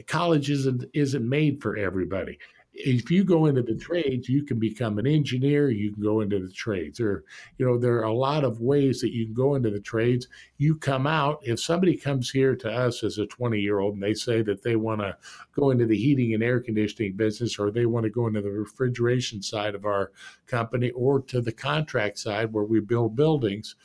college 0.06 0.52
isn't, 0.52 0.86
isn't 0.94 1.28
made 1.28 1.64
for 1.64 1.78
everybody. 1.78 2.38
If 2.78 3.10
you 3.10 3.24
go 3.24 3.46
into 3.46 3.62
the 3.62 3.76
trades, 3.76 4.28
you 4.28 4.44
can 4.44 4.60
become 4.60 5.00
an 5.00 5.08
engineer, 5.08 5.70
you 5.70 5.94
can 5.94 6.04
go 6.04 6.20
into 6.20 6.40
the 6.40 6.52
trades. 6.52 7.00
Or, 7.00 7.24
you 7.58 7.66
know, 7.66 7.78
there 7.78 7.96
are 8.00 8.04
a 8.04 8.14
lot 8.14 8.44
of 8.44 8.60
ways 8.60 9.00
that 9.00 9.14
you 9.14 9.26
can 9.26 9.34
go 9.34 9.56
into 9.56 9.70
the 9.70 9.80
trades. 9.80 10.28
You 10.58 10.76
come 10.76 11.08
out, 11.08 11.40
if 11.42 11.60
somebody 11.60 11.96
comes 11.96 12.30
here 12.30 12.54
to 12.58 12.70
us 12.70 13.04
as 13.04 13.18
a 13.18 13.28
20 13.28 13.60
year 13.60 13.80
old 13.80 13.94
and 13.94 14.04
they 14.04 14.14
say 14.14 14.42
that 14.42 14.62
they 14.62 14.76
want 14.76 15.00
to 15.00 15.16
go 15.54 15.70
into 15.70 15.86
the 15.86 15.98
heating 15.98 16.34
and 16.34 16.44
air 16.44 16.60
conditioning 16.60 17.14
business, 17.14 17.58
or 17.58 17.72
they 17.72 17.86
want 17.86 18.04
to 18.04 18.10
go 18.10 18.28
into 18.28 18.42
the 18.42 18.52
refrigeration 18.52 19.42
side 19.42 19.74
of 19.74 19.86
our 19.86 20.12
company, 20.46 20.92
or 20.92 21.22
to 21.22 21.40
the 21.40 21.54
contract 21.54 22.20
side 22.20 22.52
where 22.52 22.66
we 22.66 22.82
build 22.82 23.16
buildings, 23.16 23.76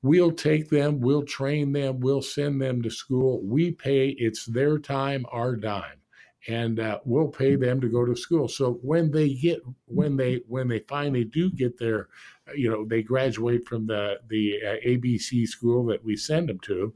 we'll 0.00 0.32
take 0.32 0.70
them, 0.70 0.98
we'll 1.00 1.24
train 1.24 1.72
them, 1.72 2.00
we'll 2.00 2.22
send 2.22 2.62
them 2.62 2.80
to 2.80 2.90
school. 2.90 3.42
We 3.42 3.72
pay, 3.72 4.08
it's 4.18 4.46
their 4.46 4.78
time, 4.78 5.26
our 5.30 5.56
dime 5.56 5.98
and 6.46 6.78
uh, 6.78 7.00
we'll 7.04 7.28
pay 7.28 7.56
them 7.56 7.80
to 7.80 7.88
go 7.88 8.04
to 8.04 8.16
school. 8.16 8.48
So 8.48 8.74
when 8.82 9.10
they 9.10 9.34
get 9.34 9.60
when 9.86 10.16
they 10.16 10.42
when 10.46 10.68
they 10.68 10.80
finally 10.80 11.24
do 11.24 11.50
get 11.50 11.78
their, 11.78 12.08
you 12.54 12.70
know, 12.70 12.84
they 12.84 13.02
graduate 13.02 13.66
from 13.66 13.86
the 13.86 14.20
the 14.28 14.58
uh, 14.64 14.86
ABC 14.86 15.46
school 15.46 15.84
that 15.86 16.04
we 16.04 16.16
send 16.16 16.48
them 16.48 16.60
to, 16.60 16.94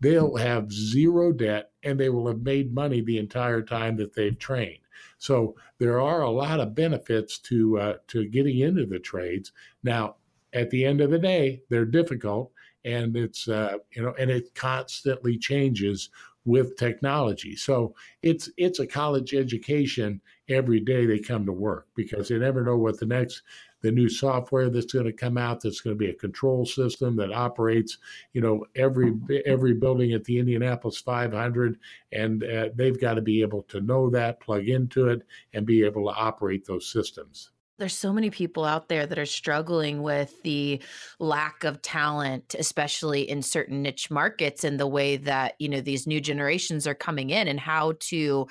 they'll 0.00 0.36
have 0.36 0.72
zero 0.72 1.32
debt 1.32 1.72
and 1.82 1.98
they 1.98 2.10
will 2.10 2.28
have 2.28 2.42
made 2.42 2.74
money 2.74 3.00
the 3.00 3.18
entire 3.18 3.62
time 3.62 3.96
that 3.96 4.14
they've 4.14 4.38
trained. 4.38 4.78
So 5.18 5.56
there 5.78 6.00
are 6.00 6.22
a 6.22 6.30
lot 6.30 6.60
of 6.60 6.74
benefits 6.74 7.38
to 7.40 7.78
uh, 7.78 7.94
to 8.08 8.28
getting 8.28 8.60
into 8.60 8.86
the 8.86 9.00
trades. 9.00 9.52
Now, 9.82 10.16
at 10.52 10.70
the 10.70 10.84
end 10.84 11.00
of 11.00 11.10
the 11.10 11.18
day, 11.18 11.62
they're 11.68 11.84
difficult 11.84 12.52
and 12.86 13.16
it's 13.16 13.48
uh, 13.48 13.76
you 13.90 14.02
know 14.02 14.14
and 14.18 14.30
it 14.30 14.54
constantly 14.54 15.36
changes 15.36 16.08
with 16.46 16.76
technology. 16.76 17.56
So 17.56 17.94
it's 18.22 18.48
it's 18.56 18.78
a 18.78 18.86
college 18.86 19.34
education 19.34 20.20
every 20.48 20.80
day 20.80 21.04
they 21.04 21.18
come 21.18 21.44
to 21.44 21.52
work 21.52 21.88
because 21.94 22.28
they 22.28 22.38
never 22.38 22.62
know 22.62 22.78
what 22.78 22.98
the 22.98 23.06
next 23.06 23.42
the 23.82 23.90
new 23.90 24.08
software 24.08 24.70
that's 24.70 24.92
going 24.92 25.04
to 25.04 25.12
come 25.12 25.36
out 25.36 25.60
that's 25.60 25.80
going 25.80 25.94
to 25.94 25.98
be 25.98 26.10
a 26.10 26.14
control 26.14 26.64
system 26.64 27.16
that 27.16 27.32
operates 27.32 27.98
you 28.32 28.40
know 28.40 28.64
every 28.76 29.12
every 29.44 29.74
building 29.74 30.12
at 30.12 30.24
the 30.24 30.38
Indianapolis 30.38 30.98
500 30.98 31.78
and 32.12 32.44
uh, 32.44 32.68
they've 32.74 33.00
got 33.00 33.14
to 33.14 33.22
be 33.22 33.42
able 33.42 33.62
to 33.64 33.80
know 33.80 34.08
that 34.10 34.40
plug 34.40 34.68
into 34.68 35.08
it 35.08 35.22
and 35.52 35.66
be 35.66 35.84
able 35.84 36.04
to 36.04 36.16
operate 36.16 36.64
those 36.64 36.90
systems 36.90 37.50
there's 37.78 37.96
so 37.96 38.12
many 38.12 38.30
people 38.30 38.64
out 38.64 38.88
there 38.88 39.06
that 39.06 39.18
are 39.18 39.26
struggling 39.26 40.02
with 40.02 40.42
the 40.42 40.80
lack 41.18 41.64
of 41.64 41.82
talent 41.82 42.54
especially 42.58 43.28
in 43.28 43.42
certain 43.42 43.82
niche 43.82 44.10
markets 44.10 44.64
and 44.64 44.80
the 44.80 44.86
way 44.86 45.16
that 45.16 45.54
you 45.58 45.68
know 45.68 45.80
these 45.80 46.06
new 46.06 46.20
generations 46.20 46.86
are 46.86 46.94
coming 46.94 47.30
in 47.30 47.48
and 47.48 47.60
how 47.60 47.92
to 48.00 48.46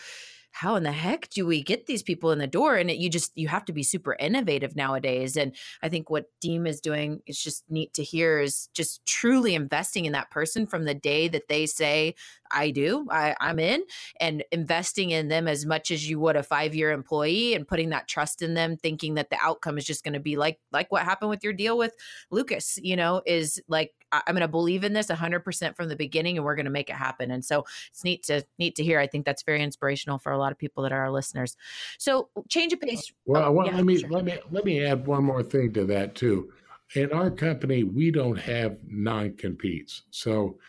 how 0.56 0.76
in 0.78 0.84
the 0.84 0.92
heck 0.94 1.30
do 1.32 1.46
we 1.46 1.62
get 1.62 1.86
these 1.86 2.02
people 2.02 2.32
in 2.32 2.40
the 2.40 2.48
door? 2.48 2.78
And 2.78 2.90
it, 2.90 2.96
you 2.96 3.10
just 3.10 3.34
you 3.36 3.50
have 3.50 3.66
to 3.66 3.74
be 3.74 3.84
super 3.84 4.16
innovative 4.18 4.74
nowadays. 4.74 5.36
And 5.36 5.54
i 5.84 5.90
think 5.90 6.10
what 6.10 6.32
deem 6.40 6.66
is 6.66 6.80
doing 6.80 7.20
is 7.28 7.38
just 7.38 7.66
neat 7.70 7.94
to 7.96 8.04
hear 8.04 8.40
is 8.40 8.70
just 8.74 9.06
truly 9.06 9.54
investing 9.54 10.06
in 10.06 10.14
that 10.14 10.32
person 10.32 10.66
from 10.66 10.86
the 10.86 10.94
day 10.94 11.28
that 11.28 11.50
they 11.50 11.66
say 11.66 12.16
I 12.52 12.72
do. 12.72 13.08
I, 13.10 13.36
I'm 13.40 13.60
in 13.60 13.84
and 14.20 14.44
investing 14.52 15.12
in 15.12 15.28
them 15.28 15.48
as 15.48 15.66
much 15.66 15.92
as 15.92 16.08
you 16.10 16.20
would 16.20 16.36
a 16.36 16.44
five 16.44 16.76
year 16.76 16.92
employee 16.92 17.54
and 17.54 17.68
putting 17.68 17.90
that 17.90 18.08
trust 18.08 18.42
in 18.42 18.54
them, 18.54 18.78
thinking 18.78 19.16
that 19.16 19.30
the 19.30 19.38
outcome 19.42 19.78
is 19.78 19.86
just 19.86 20.04
going 20.04 20.14
to 20.14 20.20
be 20.20 20.36
like 20.36 20.60
like 20.72 20.92
what 20.92 21.04
happened 21.04 21.30
with 21.30 21.44
your 21.44 21.54
deal 21.54 21.78
with 21.78 21.94
Lucas. 22.32 22.80
You 22.82 22.96
know, 22.96 23.22
is 23.26 23.62
like 23.68 23.92
I'm 24.12 24.36
going 24.36 24.42
to 24.42 24.48
believe 24.48 24.84
in 24.84 24.94
this 24.94 25.08
100% 25.08 25.76
from 25.76 25.90
the 25.90 25.96
beginning, 25.96 26.38
and 26.38 26.46
we're 26.46 26.56
going 26.56 26.66
to 26.66 26.72
make 26.72 26.90
it 26.90 26.96
happen. 26.96 27.32
And 27.32 27.44
so 27.44 27.66
it's 27.90 28.04
neat 28.04 28.24
to 28.24 28.46
neat 28.60 28.76
to 28.76 28.84
hear. 28.84 29.00
I 29.00 29.08
think 29.08 29.26
that's 29.26 29.44
very 29.44 29.62
inspirational 29.62 30.18
for 30.18 30.32
a 30.32 30.38
lot 30.38 30.52
of 30.52 30.58
people 30.58 30.84
that 30.84 30.92
are 30.92 31.02
our 31.02 31.12
listeners. 31.12 31.56
So 31.98 32.30
change 32.50 32.74
of 32.74 32.82
pace. 32.82 33.12
Well, 33.26 33.44
oh, 33.44 33.52
well 33.52 33.68
yeah, 33.68 33.76
let 33.76 33.86
me 33.86 33.98
sure. 33.98 34.10
let 34.10 34.26
me 34.26 34.38
let 34.52 34.66
me 34.66 34.84
add 34.86 35.08
one 35.08 35.24
more 35.24 35.44
thing 35.44 35.74
to 35.74 35.86
that 35.86 36.16
too. 36.16 36.52
In 36.96 37.12
our 37.12 37.32
company, 37.32 37.84
we 37.84 38.12
don't 38.12 38.38
have 38.38 38.78
non 38.88 39.36
competes. 39.36 40.04
So 40.12 40.60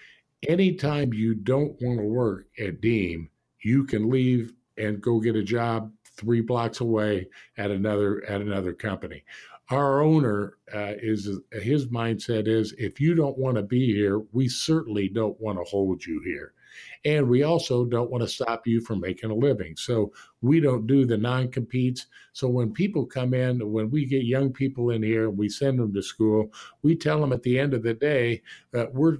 anytime 0.49 1.13
you 1.13 1.35
don't 1.35 1.81
want 1.81 1.99
to 1.99 2.05
work 2.05 2.47
at 2.59 2.81
Deem, 2.81 3.31
you 3.63 3.85
can 3.85 4.11
leave 4.11 4.53
and 4.79 5.01
go 5.01 5.21
get 5.21 5.37
a 5.37 5.43
job 5.43 5.93
three 6.17 6.41
blocks 6.41 6.81
away 6.81 7.29
at 7.59 7.71
another 7.71 8.25
at 8.25 8.41
another 8.41 8.73
company. 8.73 9.25
Our 9.71 10.01
owner 10.01 10.59
uh, 10.73 10.95
is 10.99 11.29
his 11.53 11.89
mindset 11.89 12.47
is 12.47 12.73
if 12.79 13.01
you 13.01 13.15
don't 13.15 13.37
want 13.37 13.57
to 13.57 13.63
be 13.63 13.93
here, 13.93 14.21
we 14.33 14.49
certainly 14.49 15.09
don't 15.09 15.41
want 15.41 15.59
to 15.59 15.65
hold 15.65 16.05
you 16.05 16.23
here. 16.25 16.55
And 17.05 17.29
we 17.29 17.43
also 17.43 17.85
don't 17.85 18.11
want 18.11 18.23
to 18.23 18.29
stop 18.29 18.67
you 18.67 18.81
from 18.81 19.01
making 19.01 19.31
a 19.31 19.35
living. 19.35 19.77
So 19.77 20.13
we 20.43 20.61
don't 20.61 20.87
do 20.87 21.07
the 21.07 21.17
non 21.17 21.49
competes. 21.49 22.07
So 22.33 22.49
when 22.49 22.73
people 22.73 23.07
come 23.07 23.35
in, 23.35 23.73
when 23.73 23.91
we 23.91 24.05
get 24.05 24.25
young 24.25 24.53
people 24.53 24.91
in 24.91 25.03
here, 25.03 25.31
we 25.31 25.49
send 25.49 25.79
them 25.79 25.95
to 25.95 26.03
school, 26.03 26.53
we 26.83 26.97
tell 26.97 27.21
them 27.21 27.33
at 27.33 27.43
the 27.43 27.59
end 27.59 27.75
of 27.75 27.83
the 27.83 27.95
day 27.95 28.43
that 28.73 28.93
we're, 28.93 29.19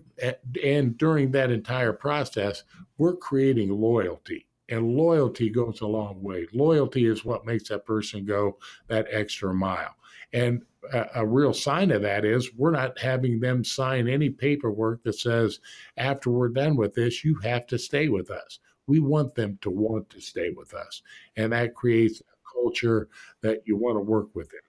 and 0.63 0.99
during 0.99 1.31
that 1.33 1.51
entire 1.51 1.93
process, 1.93 2.65
we're 2.99 3.17
creating 3.17 3.71
loyalty. 3.71 4.47
And 4.69 4.97
loyalty 4.97 5.49
goes 5.49 5.81
a 5.81 5.87
long 5.87 6.21
way. 6.23 6.49
Loyalty 6.53 7.07
is 7.07 7.25
what 7.25 7.47
makes 7.47 7.69
that 7.69 7.87
person 7.87 8.25
go 8.25 8.59
that 8.89 9.07
extra 9.11 9.55
mile. 9.55 9.95
And 10.33 10.63
a, 10.93 11.07
a, 11.17 11.27
real 11.27 11.53
sign 11.53 11.91
of 11.91 12.03
that 12.03 12.25
is 12.25 12.55
we're 12.55 12.71
not 12.71 12.99
having 12.99 13.41
them 13.41 13.65
sign 13.65 14.09
any 14.09 14.31
paperwork 14.31 15.03
that 15.05 15.15
says, 15.15 15.61
after 15.97 16.31
we're 16.31 16.49
done 16.49 16.77
with 16.77 16.95
this, 16.95 17.25
you 17.25 17.37
have 17.43 17.67
to 17.69 17.79
stay 17.79 18.09
with 18.09 18.31
us. 18.31 18.59
We 18.87 19.01
want 19.01 19.35
them 19.35 19.59
to 19.63 19.71
want 19.71 20.11
to 20.11 20.21
stay 20.21 20.51
with 20.51 20.75
us. 20.75 21.03
And 21.37 21.53
that 21.53 21.75
creates 21.75 22.21
a 22.21 22.61
culture 22.61 23.09
that 23.43 23.63
you 23.67 23.77
want 23.77 23.97
to 23.97 24.01
work 24.01 24.29
within. 24.35 24.61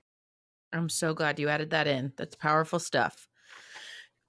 I'm 0.74 0.90
so 0.90 1.14
glad 1.14 1.40
you 1.40 1.50
added 1.50 1.70
that 1.72 1.88
in. 1.88 2.14
That's 2.18 2.36
powerful 2.36 2.80
stuff. 2.80 3.28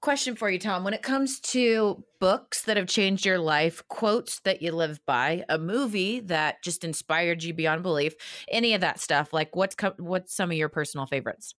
Question 0.01 0.35
for 0.37 0.49
you, 0.49 0.59
Tom. 0.59 0.85
When 0.85 0.93
it 0.93 1.01
comes 1.01 1.41
to 1.41 2.05
books 2.21 2.63
that 2.63 2.77
have 2.77 2.87
changed 2.87 3.25
your 3.25 3.37
life, 3.37 3.83
quotes 3.89 4.39
that 4.41 4.61
you 4.61 4.71
live 4.71 5.01
by, 5.05 5.43
a 5.49 5.57
movie 5.57 6.21
that 6.21 6.63
just 6.63 6.85
inspired 6.85 7.43
you 7.43 7.53
beyond 7.53 7.83
belief, 7.83 8.15
any 8.49 8.73
of 8.73 8.79
that 8.81 9.01
stuff, 9.01 9.33
like 9.33 9.57
what's 9.57 9.75
co- 9.75 9.95
what's 9.97 10.33
some 10.33 10.51
of 10.51 10.57
your 10.57 10.69
personal 10.69 11.05
favorites? 11.05 11.53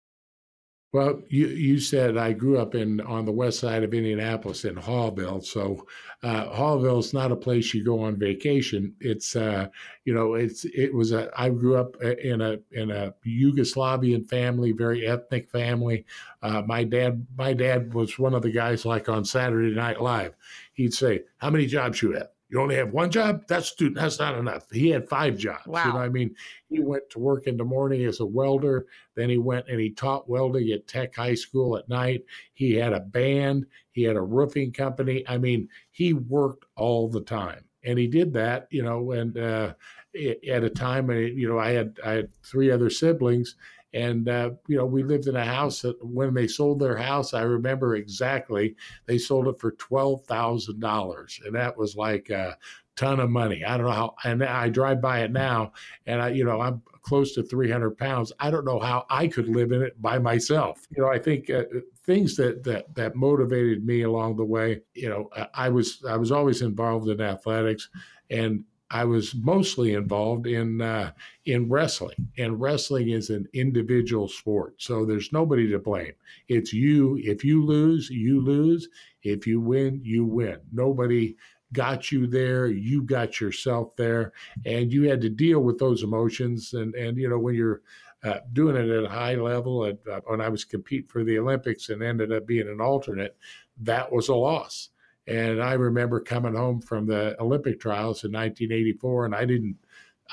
Well, 0.91 1.21
you 1.29 1.47
you 1.47 1.79
said 1.79 2.17
I 2.17 2.33
grew 2.33 2.57
up 2.57 2.73
in 2.73 2.99
on 3.01 3.25
the 3.25 3.31
west 3.31 3.59
side 3.59 3.83
of 3.83 3.93
Indianapolis 3.93 4.65
in 4.65 4.75
Haughville. 4.75 5.45
So 5.45 5.85
uh, 6.23 6.45
Haughville 6.49 6.99
is 6.99 7.13
not 7.13 7.31
a 7.31 7.35
place 7.35 7.75
you 7.75 7.85
go 7.85 8.01
on 8.01 8.17
vacation. 8.17 8.95
It's 8.99 9.35
uh, 9.35 9.67
you 10.05 10.15
know 10.15 10.33
it's 10.33 10.65
it 10.65 10.91
was 10.91 11.11
a 11.11 11.29
I 11.37 11.49
grew 11.49 11.75
up 11.75 11.95
uh, 12.03 12.15
in 12.15 12.41
a 12.41 12.57
in 12.71 12.89
a 12.89 13.13
Yugoslavian 13.23 14.27
family, 14.27 14.71
very 14.71 15.05
ethnic 15.05 15.51
family. 15.51 16.05
Uh, 16.41 16.63
my 16.65 16.83
dad 16.83 17.23
my 17.37 17.53
dad 17.53 17.93
was 17.93 18.17
one 18.17 18.33
of 18.33 18.41
the 18.41 18.51
guys 18.51 18.83
like 18.83 19.09
on 19.09 19.23
Saturday 19.23 19.75
Night 19.75 20.01
Live. 20.01 20.33
He'd 20.73 20.95
say, 20.95 21.21
"How 21.37 21.51
many 21.51 21.67
jobs 21.67 22.01
you 22.01 22.13
have?" 22.13 22.29
You 22.49 22.59
only 22.59 22.75
have 22.75 22.91
one 22.91 23.11
job? 23.11 23.43
That's 23.47 23.73
that's 23.93 24.19
not 24.19 24.37
enough. 24.37 24.69
He 24.71 24.89
had 24.89 25.07
five 25.07 25.37
jobs 25.37 25.67
wow. 25.67 25.85
you 25.85 25.93
know 25.93 25.99
i 25.99 26.09
mean? 26.09 26.35
He 26.69 26.79
went 26.79 27.09
to 27.11 27.19
work 27.19 27.47
in 27.47 27.57
the 27.57 27.63
morning 27.63 28.05
as 28.05 28.19
a 28.19 28.25
welder 28.25 28.87
then 29.15 29.29
he 29.29 29.37
went 29.37 29.67
and 29.67 29.79
he 29.79 29.91
taught 29.91 30.29
welding 30.29 30.71
at 30.71 30.87
tech 30.87 31.15
high 31.15 31.35
school 31.35 31.77
at 31.77 31.89
night. 31.89 32.23
He 32.53 32.73
had 32.73 32.93
a 32.93 32.99
band 32.99 33.65
he 33.91 34.03
had 34.03 34.15
a 34.15 34.21
roofing 34.21 34.71
company. 34.71 35.23
I 35.27 35.37
mean 35.37 35.69
he 35.91 36.13
worked 36.13 36.65
all 36.75 37.07
the 37.07 37.21
time 37.21 37.63
and 37.83 37.97
he 37.97 38.07
did 38.07 38.33
that 38.33 38.67
you 38.71 38.83
know 38.83 39.11
and 39.11 39.37
uh, 39.37 39.73
at 40.15 40.63
a 40.63 40.69
time 40.69 41.09
you 41.11 41.47
know 41.47 41.59
i 41.59 41.69
had 41.69 41.97
i 42.03 42.11
had 42.11 42.29
three 42.43 42.71
other 42.71 42.89
siblings 42.89 43.55
and, 43.93 44.29
uh, 44.29 44.51
you 44.67 44.77
know, 44.77 44.85
we 44.85 45.03
lived 45.03 45.27
in 45.27 45.35
a 45.35 45.45
house 45.45 45.81
that 45.81 46.03
when 46.05 46.33
they 46.33 46.47
sold 46.47 46.79
their 46.79 46.97
house, 46.97 47.33
I 47.33 47.41
remember 47.41 47.95
exactly, 47.95 48.75
they 49.05 49.17
sold 49.17 49.47
it 49.47 49.59
for 49.59 49.71
$12,000. 49.73 51.45
And 51.45 51.55
that 51.55 51.77
was 51.77 51.95
like 51.95 52.29
a 52.29 52.57
ton 52.95 53.19
of 53.19 53.29
money. 53.29 53.63
I 53.63 53.77
don't 53.77 53.87
know 53.87 53.93
how, 53.93 54.15
and 54.23 54.43
I 54.43 54.69
drive 54.69 55.01
by 55.01 55.21
it 55.21 55.31
now 55.31 55.71
and 56.05 56.21
I, 56.21 56.29
you 56.29 56.43
know, 56.43 56.61
I'm 56.61 56.81
close 57.01 57.33
to 57.33 57.43
300 57.43 57.97
pounds. 57.97 58.31
I 58.39 58.51
don't 58.51 58.65
know 58.65 58.79
how 58.79 59.05
I 59.09 59.27
could 59.27 59.47
live 59.47 59.71
in 59.71 59.81
it 59.81 59.99
by 60.01 60.19
myself. 60.19 60.85
You 60.95 61.01
know, 61.01 61.09
I 61.09 61.17
think 61.17 61.49
uh, 61.49 61.63
things 62.05 62.35
that, 62.35 62.63
that, 62.65 62.93
that 62.95 63.15
motivated 63.15 63.85
me 63.85 64.03
along 64.03 64.35
the 64.35 64.45
way, 64.45 64.81
you 64.93 65.09
know, 65.09 65.29
I 65.53 65.69
was, 65.69 66.03
I 66.07 66.17
was 66.17 66.31
always 66.31 66.61
involved 66.61 67.07
in 67.07 67.21
athletics 67.21 67.89
and 68.29 68.63
I 68.91 69.05
was 69.05 69.35
mostly 69.35 69.93
involved 69.93 70.47
in 70.47 70.81
uh, 70.81 71.11
in 71.45 71.69
wrestling, 71.69 72.29
and 72.37 72.59
wrestling 72.59 73.09
is 73.09 73.29
an 73.29 73.47
individual 73.53 74.27
sport, 74.27 74.75
so 74.81 75.05
there's 75.05 75.31
nobody 75.31 75.69
to 75.69 75.79
blame. 75.79 76.13
It's 76.47 76.73
you. 76.73 77.17
If 77.23 77.43
you 77.43 77.63
lose, 77.63 78.09
you 78.09 78.41
lose. 78.41 78.89
If 79.21 79.45
you 79.45 79.61
win, 79.61 80.01
you 80.03 80.25
win. 80.25 80.59
Nobody 80.71 81.35
got 81.71 82.11
you 82.11 82.25
there. 82.25 82.67
You 82.67 83.03
got 83.03 83.39
yourself 83.39 83.95
there, 83.95 84.33
and 84.65 84.91
you 84.91 85.07
had 85.07 85.21
to 85.21 85.29
deal 85.29 85.59
with 85.59 85.77
those 85.77 86.01
emotions. 86.01 86.73
And 86.73 86.95
and 86.95 87.15
you 87.17 87.29
know 87.29 87.39
when 87.39 87.53
you're 87.53 87.81
uh, 88.23 88.39
doing 88.53 88.75
it 88.75 88.89
at 88.89 89.03
a 89.03 89.09
high 89.09 89.35
level, 89.35 89.83
and 89.83 89.99
uh, 90.11 90.21
when 90.25 90.41
I 90.41 90.49
was 90.49 90.65
competing 90.65 91.07
for 91.07 91.23
the 91.23 91.37
Olympics 91.37 91.89
and 91.89 92.01
ended 92.01 92.31
up 92.31 92.47
being 92.47 92.67
an 92.67 92.81
alternate, 92.81 93.37
that 93.81 94.11
was 94.11 94.29
a 94.29 94.35
loss 94.35 94.89
and 95.27 95.61
I 95.61 95.73
remember 95.73 96.19
coming 96.19 96.55
home 96.55 96.81
from 96.81 97.05
the 97.05 97.39
Olympic 97.39 97.79
trials 97.79 98.23
in 98.23 98.31
1984, 98.31 99.25
and 99.25 99.35
I 99.35 99.45
didn't, 99.45 99.77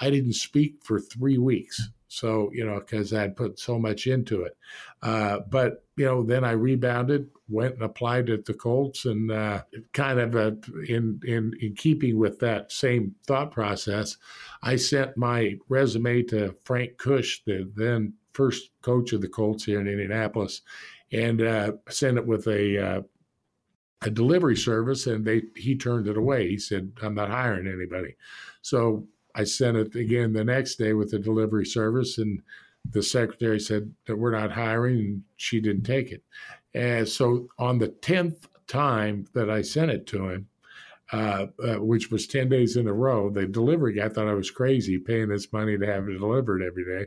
I 0.00 0.10
didn't 0.10 0.34
speak 0.34 0.76
for 0.82 1.00
three 1.00 1.38
weeks. 1.38 1.90
So, 2.08 2.50
you 2.52 2.64
know, 2.64 2.78
because 2.78 3.12
I'd 3.12 3.36
put 3.36 3.58
so 3.58 3.78
much 3.78 4.06
into 4.06 4.42
it. 4.42 4.56
Uh, 5.02 5.40
but, 5.50 5.84
you 5.96 6.06
know, 6.06 6.22
then 6.22 6.44
I 6.44 6.52
rebounded, 6.52 7.28
went 7.48 7.74
and 7.74 7.82
applied 7.82 8.30
at 8.30 8.44
the 8.44 8.54
Colts, 8.54 9.04
and 9.04 9.30
uh, 9.30 9.62
kind 9.92 10.20
of 10.20 10.36
uh, 10.36 10.52
in, 10.88 11.20
in, 11.26 11.52
in 11.60 11.74
keeping 11.74 12.16
with 12.16 12.38
that 12.38 12.72
same 12.72 13.14
thought 13.26 13.50
process, 13.50 14.16
I 14.62 14.76
sent 14.76 15.16
my 15.16 15.56
resume 15.68 16.22
to 16.24 16.54
Frank 16.64 16.96
Kush, 16.96 17.40
the 17.44 17.70
then 17.74 18.14
first 18.32 18.70
coach 18.82 19.12
of 19.12 19.20
the 19.20 19.28
Colts 19.28 19.64
here 19.64 19.80
in 19.80 19.88
Indianapolis, 19.88 20.62
and 21.12 21.42
uh, 21.42 21.72
sent 21.88 22.18
it 22.18 22.26
with 22.26 22.46
a 22.46 22.78
uh, 22.78 23.02
a 24.02 24.10
delivery 24.10 24.56
service, 24.56 25.06
and 25.06 25.24
they 25.24 25.42
he 25.56 25.76
turned 25.76 26.06
it 26.06 26.16
away. 26.16 26.48
He 26.48 26.58
said, 26.58 26.92
"I'm 27.02 27.14
not 27.14 27.30
hiring 27.30 27.66
anybody." 27.66 28.16
So 28.62 29.06
I 29.34 29.44
sent 29.44 29.76
it 29.76 29.94
again 29.94 30.32
the 30.32 30.44
next 30.44 30.76
day 30.76 30.92
with 30.92 31.10
the 31.10 31.18
delivery 31.18 31.66
service, 31.66 32.18
and 32.18 32.42
the 32.88 33.02
secretary 33.02 33.60
said 33.60 33.92
that 34.06 34.16
we're 34.16 34.30
not 34.30 34.52
hiring, 34.52 34.98
and 34.98 35.22
she 35.36 35.60
didn't 35.60 35.84
take 35.84 36.12
it. 36.12 36.22
And 36.74 37.08
so 37.08 37.48
on 37.58 37.78
the 37.78 37.88
tenth 37.88 38.48
time 38.66 39.26
that 39.34 39.50
I 39.50 39.62
sent 39.62 39.90
it 39.90 40.06
to 40.08 40.28
him, 40.28 40.48
uh, 41.12 41.46
uh, 41.62 41.76
which 41.76 42.10
was 42.10 42.26
10 42.26 42.48
days 42.48 42.76
in 42.76 42.88
a 42.88 42.92
row. 42.92 43.30
The 43.30 43.46
delivery 43.46 43.94
guy 43.94 44.08
thought 44.08 44.28
I 44.28 44.34
was 44.34 44.50
crazy 44.50 44.98
paying 44.98 45.28
this 45.28 45.52
money 45.52 45.78
to 45.78 45.86
have 45.86 46.08
it 46.08 46.18
delivered 46.18 46.62
every 46.62 46.84
day. 46.84 47.06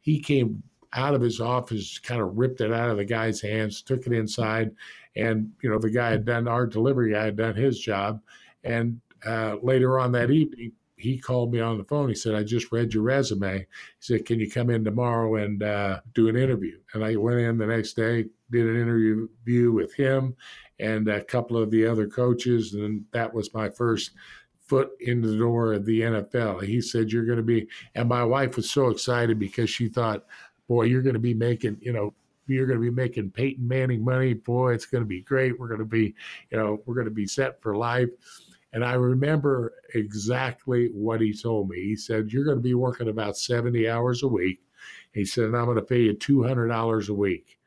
He 0.00 0.20
came 0.20 0.62
out 0.94 1.14
of 1.14 1.20
his 1.20 1.40
office, 1.40 1.98
kind 1.98 2.20
of 2.20 2.36
ripped 2.36 2.60
it 2.60 2.72
out 2.72 2.90
of 2.90 2.96
the 2.96 3.04
guy's 3.04 3.40
hands, 3.40 3.82
took 3.82 4.06
it 4.06 4.12
inside, 4.12 4.70
and 5.16 5.50
you 5.62 5.70
know 5.70 5.78
the 5.78 5.90
guy 5.90 6.10
had 6.10 6.24
done 6.24 6.48
our 6.48 6.66
delivery 6.66 7.12
guy 7.12 7.26
had 7.26 7.36
done 7.36 7.54
his 7.54 7.78
job. 7.78 8.20
And 8.64 9.00
uh, 9.26 9.56
later 9.62 9.98
on 9.98 10.12
that 10.12 10.30
evening, 10.30 10.72
he 10.98 11.18
called 11.18 11.52
me 11.52 11.60
on 11.60 11.78
the 11.78 11.84
phone. 11.84 12.08
He 12.08 12.14
said, 12.14 12.34
I 12.34 12.42
just 12.42 12.72
read 12.72 12.92
your 12.92 13.04
resume. 13.04 13.58
He 13.58 13.66
said, 14.00 14.26
Can 14.26 14.40
you 14.40 14.50
come 14.50 14.70
in 14.70 14.84
tomorrow 14.84 15.36
and 15.36 15.62
uh, 15.62 16.00
do 16.14 16.28
an 16.28 16.36
interview? 16.36 16.78
And 16.92 17.04
I 17.04 17.16
went 17.16 17.38
in 17.38 17.58
the 17.58 17.66
next 17.66 17.94
day, 17.94 18.26
did 18.50 18.66
an 18.66 18.80
interview 18.80 19.72
with 19.72 19.94
him 19.94 20.36
and 20.80 21.08
a 21.08 21.24
couple 21.24 21.56
of 21.56 21.70
the 21.70 21.86
other 21.86 22.08
coaches. 22.08 22.74
And 22.74 23.04
that 23.12 23.32
was 23.32 23.54
my 23.54 23.68
first 23.68 24.10
foot 24.60 24.90
in 25.00 25.22
the 25.22 25.36
door 25.36 25.72
of 25.72 25.86
the 25.86 26.00
NFL. 26.02 26.64
He 26.64 26.80
said, 26.80 27.10
You're 27.10 27.24
going 27.24 27.38
to 27.38 27.44
be, 27.44 27.68
and 27.94 28.08
my 28.08 28.24
wife 28.24 28.56
was 28.56 28.70
so 28.70 28.88
excited 28.88 29.38
because 29.38 29.70
she 29.70 29.88
thought, 29.88 30.26
Boy, 30.68 30.84
you're 30.84 31.02
going 31.02 31.14
to 31.14 31.20
be 31.20 31.34
making, 31.34 31.78
you 31.80 31.92
know, 31.92 32.14
you're 32.46 32.66
going 32.66 32.78
to 32.78 32.84
be 32.84 32.94
making 32.94 33.30
Peyton 33.30 33.66
Manning 33.66 34.04
money. 34.04 34.34
Boy, 34.34 34.74
it's 34.74 34.86
going 34.86 35.02
to 35.02 35.08
be 35.08 35.20
great. 35.22 35.58
We're 35.58 35.68
going 35.68 35.80
to 35.80 35.86
be, 35.86 36.14
you 36.50 36.58
know, 36.58 36.82
we're 36.86 36.94
going 36.94 37.06
to 37.06 37.10
be 37.10 37.26
set 37.26 37.60
for 37.60 37.76
life. 37.76 38.08
And 38.72 38.84
I 38.84 38.94
remember 38.94 39.74
exactly 39.94 40.90
what 40.92 41.20
he 41.20 41.32
told 41.32 41.68
me. 41.68 41.82
He 41.82 41.96
said, 41.96 42.32
You're 42.32 42.44
going 42.44 42.58
to 42.58 42.62
be 42.62 42.74
working 42.74 43.08
about 43.08 43.36
70 43.36 43.88
hours 43.88 44.22
a 44.22 44.28
week. 44.28 44.60
He 45.12 45.24
said, 45.24 45.44
and 45.44 45.56
I'm 45.56 45.64
going 45.64 45.76
to 45.76 45.82
pay 45.82 46.02
you 46.02 46.14
$200 46.14 47.08
a 47.08 47.14
week. 47.14 47.58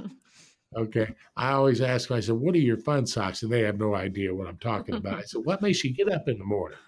Okay. 0.77 1.15
I 1.37 1.53
always 1.53 1.81
ask 1.81 2.09
them, 2.09 2.19
I 2.19 2.21
said, 2.21 2.35
what 2.35 2.55
are 2.55 2.59
your 2.59 2.77
fun 2.77 3.07
socks? 3.07 3.43
And 3.43 3.51
they 3.51 3.63
have 3.63 3.79
no 3.79 3.95
idea 3.95 4.35
what 4.35 4.47
I'm 4.47 4.59
talking 4.59 4.97
about. 4.97 5.15
I 5.15 5.23
said, 5.23 5.43
what 5.45 5.63
makes 5.63 5.83
you 5.83 5.95
get 5.95 6.13
up 6.13 6.29
in 6.29 6.39
the 6.39 6.45
morning? 6.45 6.79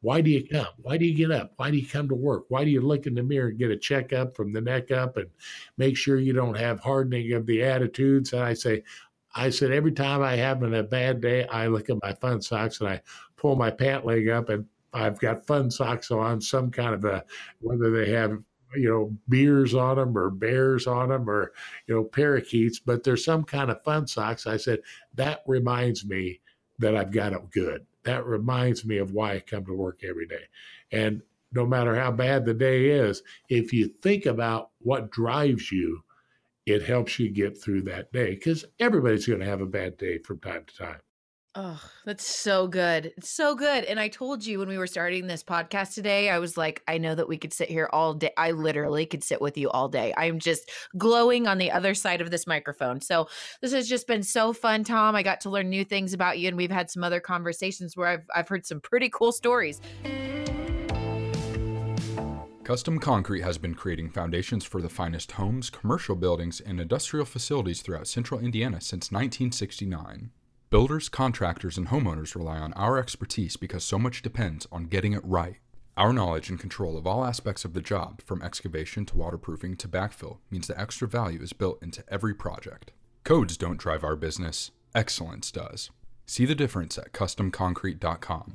Why 0.00 0.20
do 0.20 0.30
you 0.30 0.46
come? 0.46 0.66
Why 0.76 0.96
do 0.96 1.06
you 1.06 1.14
get 1.14 1.32
up? 1.32 1.52
Why 1.56 1.70
do 1.70 1.76
you 1.76 1.86
come 1.86 2.08
to 2.08 2.14
work? 2.14 2.44
Why 2.48 2.64
do 2.64 2.70
you 2.70 2.80
look 2.80 3.06
in 3.06 3.14
the 3.14 3.22
mirror 3.22 3.48
and 3.48 3.58
get 3.58 3.70
a 3.72 3.76
checkup 3.76 4.36
from 4.36 4.52
the 4.52 4.60
neck 4.60 4.92
up 4.92 5.16
and 5.16 5.28
make 5.76 5.96
sure 5.96 6.18
you 6.18 6.32
don't 6.32 6.56
have 6.56 6.78
hardening 6.78 7.32
of 7.32 7.46
the 7.46 7.64
attitudes? 7.64 8.32
And 8.32 8.42
I 8.42 8.54
say, 8.54 8.84
I 9.34 9.50
said, 9.50 9.72
every 9.72 9.92
time 9.92 10.22
I 10.22 10.36
have 10.36 10.62
a 10.62 10.82
bad 10.84 11.20
day, 11.20 11.46
I 11.46 11.66
look 11.66 11.90
at 11.90 12.02
my 12.02 12.12
fun 12.12 12.42
socks 12.42 12.80
and 12.80 12.88
I 12.88 13.00
pull 13.36 13.56
my 13.56 13.70
pant 13.70 14.04
leg 14.04 14.28
up 14.28 14.50
and 14.50 14.66
I've 14.92 15.18
got 15.18 15.46
fun 15.46 15.70
socks 15.70 16.10
on, 16.10 16.40
some 16.40 16.70
kind 16.70 16.94
of 16.94 17.04
a, 17.04 17.24
whether 17.60 17.90
they 17.90 18.10
have 18.12 18.38
you 18.74 18.88
know 18.88 19.16
beers 19.28 19.74
on 19.74 19.96
them 19.96 20.16
or 20.16 20.30
bears 20.30 20.86
on 20.86 21.10
them 21.10 21.28
or 21.28 21.52
you 21.86 21.94
know 21.94 22.04
parakeets 22.04 22.78
but 22.78 23.04
there's 23.04 23.24
some 23.24 23.44
kind 23.44 23.70
of 23.70 23.82
fun 23.82 24.06
socks. 24.06 24.46
I 24.46 24.56
said 24.56 24.80
that 25.14 25.42
reminds 25.46 26.04
me 26.04 26.40
that 26.78 26.96
i've 26.96 27.12
got 27.12 27.32
it 27.32 27.50
good. 27.50 27.86
That 28.04 28.26
reminds 28.26 28.84
me 28.84 28.98
of 28.98 29.12
why 29.12 29.34
i 29.34 29.40
come 29.40 29.64
to 29.66 29.74
work 29.74 30.00
every 30.04 30.26
day. 30.26 30.44
And 30.90 31.22
no 31.52 31.66
matter 31.66 31.94
how 31.94 32.10
bad 32.10 32.44
the 32.44 32.54
day 32.54 32.88
is 32.88 33.22
if 33.48 33.72
you 33.72 33.88
think 34.02 34.26
about 34.26 34.70
what 34.80 35.10
drives 35.10 35.70
you 35.70 36.02
it 36.64 36.82
helps 36.82 37.18
you 37.18 37.28
get 37.28 37.60
through 37.60 37.82
that 37.82 38.12
day 38.12 38.30
because 38.30 38.64
everybody's 38.78 39.26
going 39.26 39.40
to 39.40 39.46
have 39.46 39.60
a 39.60 39.66
bad 39.66 39.96
day 39.98 40.18
from 40.18 40.38
time 40.38 40.64
to 40.66 40.76
time 40.76 41.00
Oh, 41.54 41.82
that's 42.06 42.26
so 42.26 42.66
good. 42.66 43.12
It's 43.18 43.28
so 43.28 43.54
good. 43.54 43.84
And 43.84 44.00
I 44.00 44.08
told 44.08 44.42
you 44.42 44.58
when 44.58 44.68
we 44.68 44.78
were 44.78 44.86
starting 44.86 45.26
this 45.26 45.44
podcast 45.44 45.92
today, 45.92 46.30
I 46.30 46.38
was 46.38 46.56
like, 46.56 46.82
I 46.88 46.96
know 46.96 47.14
that 47.14 47.28
we 47.28 47.36
could 47.36 47.52
sit 47.52 47.68
here 47.68 47.90
all 47.92 48.14
day. 48.14 48.30
I 48.38 48.52
literally 48.52 49.04
could 49.04 49.22
sit 49.22 49.38
with 49.38 49.58
you 49.58 49.68
all 49.68 49.86
day. 49.86 50.14
I'm 50.16 50.38
just 50.38 50.70
glowing 50.96 51.46
on 51.46 51.58
the 51.58 51.70
other 51.70 51.92
side 51.92 52.22
of 52.22 52.30
this 52.30 52.46
microphone. 52.46 53.02
So 53.02 53.28
this 53.60 53.70
has 53.72 53.86
just 53.86 54.06
been 54.06 54.22
so 54.22 54.54
fun, 54.54 54.82
Tom. 54.82 55.14
I 55.14 55.22
got 55.22 55.42
to 55.42 55.50
learn 55.50 55.68
new 55.68 55.84
things 55.84 56.14
about 56.14 56.38
you, 56.38 56.48
and 56.48 56.56
we've 56.56 56.70
had 56.70 56.90
some 56.90 57.04
other 57.04 57.20
conversations 57.20 57.98
where 57.98 58.08
I've 58.08 58.24
I've 58.34 58.48
heard 58.48 58.64
some 58.64 58.80
pretty 58.80 59.10
cool 59.10 59.30
stories. 59.30 59.78
Custom 62.64 62.98
Concrete 62.98 63.42
has 63.42 63.58
been 63.58 63.74
creating 63.74 64.08
foundations 64.08 64.64
for 64.64 64.80
the 64.80 64.88
finest 64.88 65.32
homes, 65.32 65.68
commercial 65.68 66.16
buildings, 66.16 66.60
and 66.60 66.80
industrial 66.80 67.26
facilities 67.26 67.82
throughout 67.82 68.06
central 68.06 68.40
Indiana 68.40 68.80
since 68.80 69.12
1969. 69.12 70.30
Builders, 70.72 71.10
contractors, 71.10 71.76
and 71.76 71.88
homeowners 71.88 72.34
rely 72.34 72.56
on 72.56 72.72
our 72.72 72.96
expertise 72.96 73.58
because 73.58 73.84
so 73.84 73.98
much 73.98 74.22
depends 74.22 74.66
on 74.72 74.86
getting 74.86 75.12
it 75.12 75.22
right. 75.22 75.56
Our 75.98 76.14
knowledge 76.14 76.48
and 76.48 76.58
control 76.58 76.96
of 76.96 77.06
all 77.06 77.26
aspects 77.26 77.66
of 77.66 77.74
the 77.74 77.82
job, 77.82 78.22
from 78.22 78.40
excavation 78.40 79.04
to 79.04 79.18
waterproofing 79.18 79.76
to 79.76 79.86
backfill, 79.86 80.38
means 80.50 80.68
that 80.68 80.80
extra 80.80 81.06
value 81.06 81.42
is 81.42 81.52
built 81.52 81.82
into 81.82 82.02
every 82.08 82.32
project. 82.32 82.90
Codes 83.22 83.58
don't 83.58 83.76
drive 83.76 84.02
our 84.02 84.16
business, 84.16 84.70
excellence 84.94 85.50
does. 85.50 85.90
See 86.24 86.46
the 86.46 86.54
difference 86.54 86.96
at 86.96 87.12
customconcrete.com. 87.12 88.54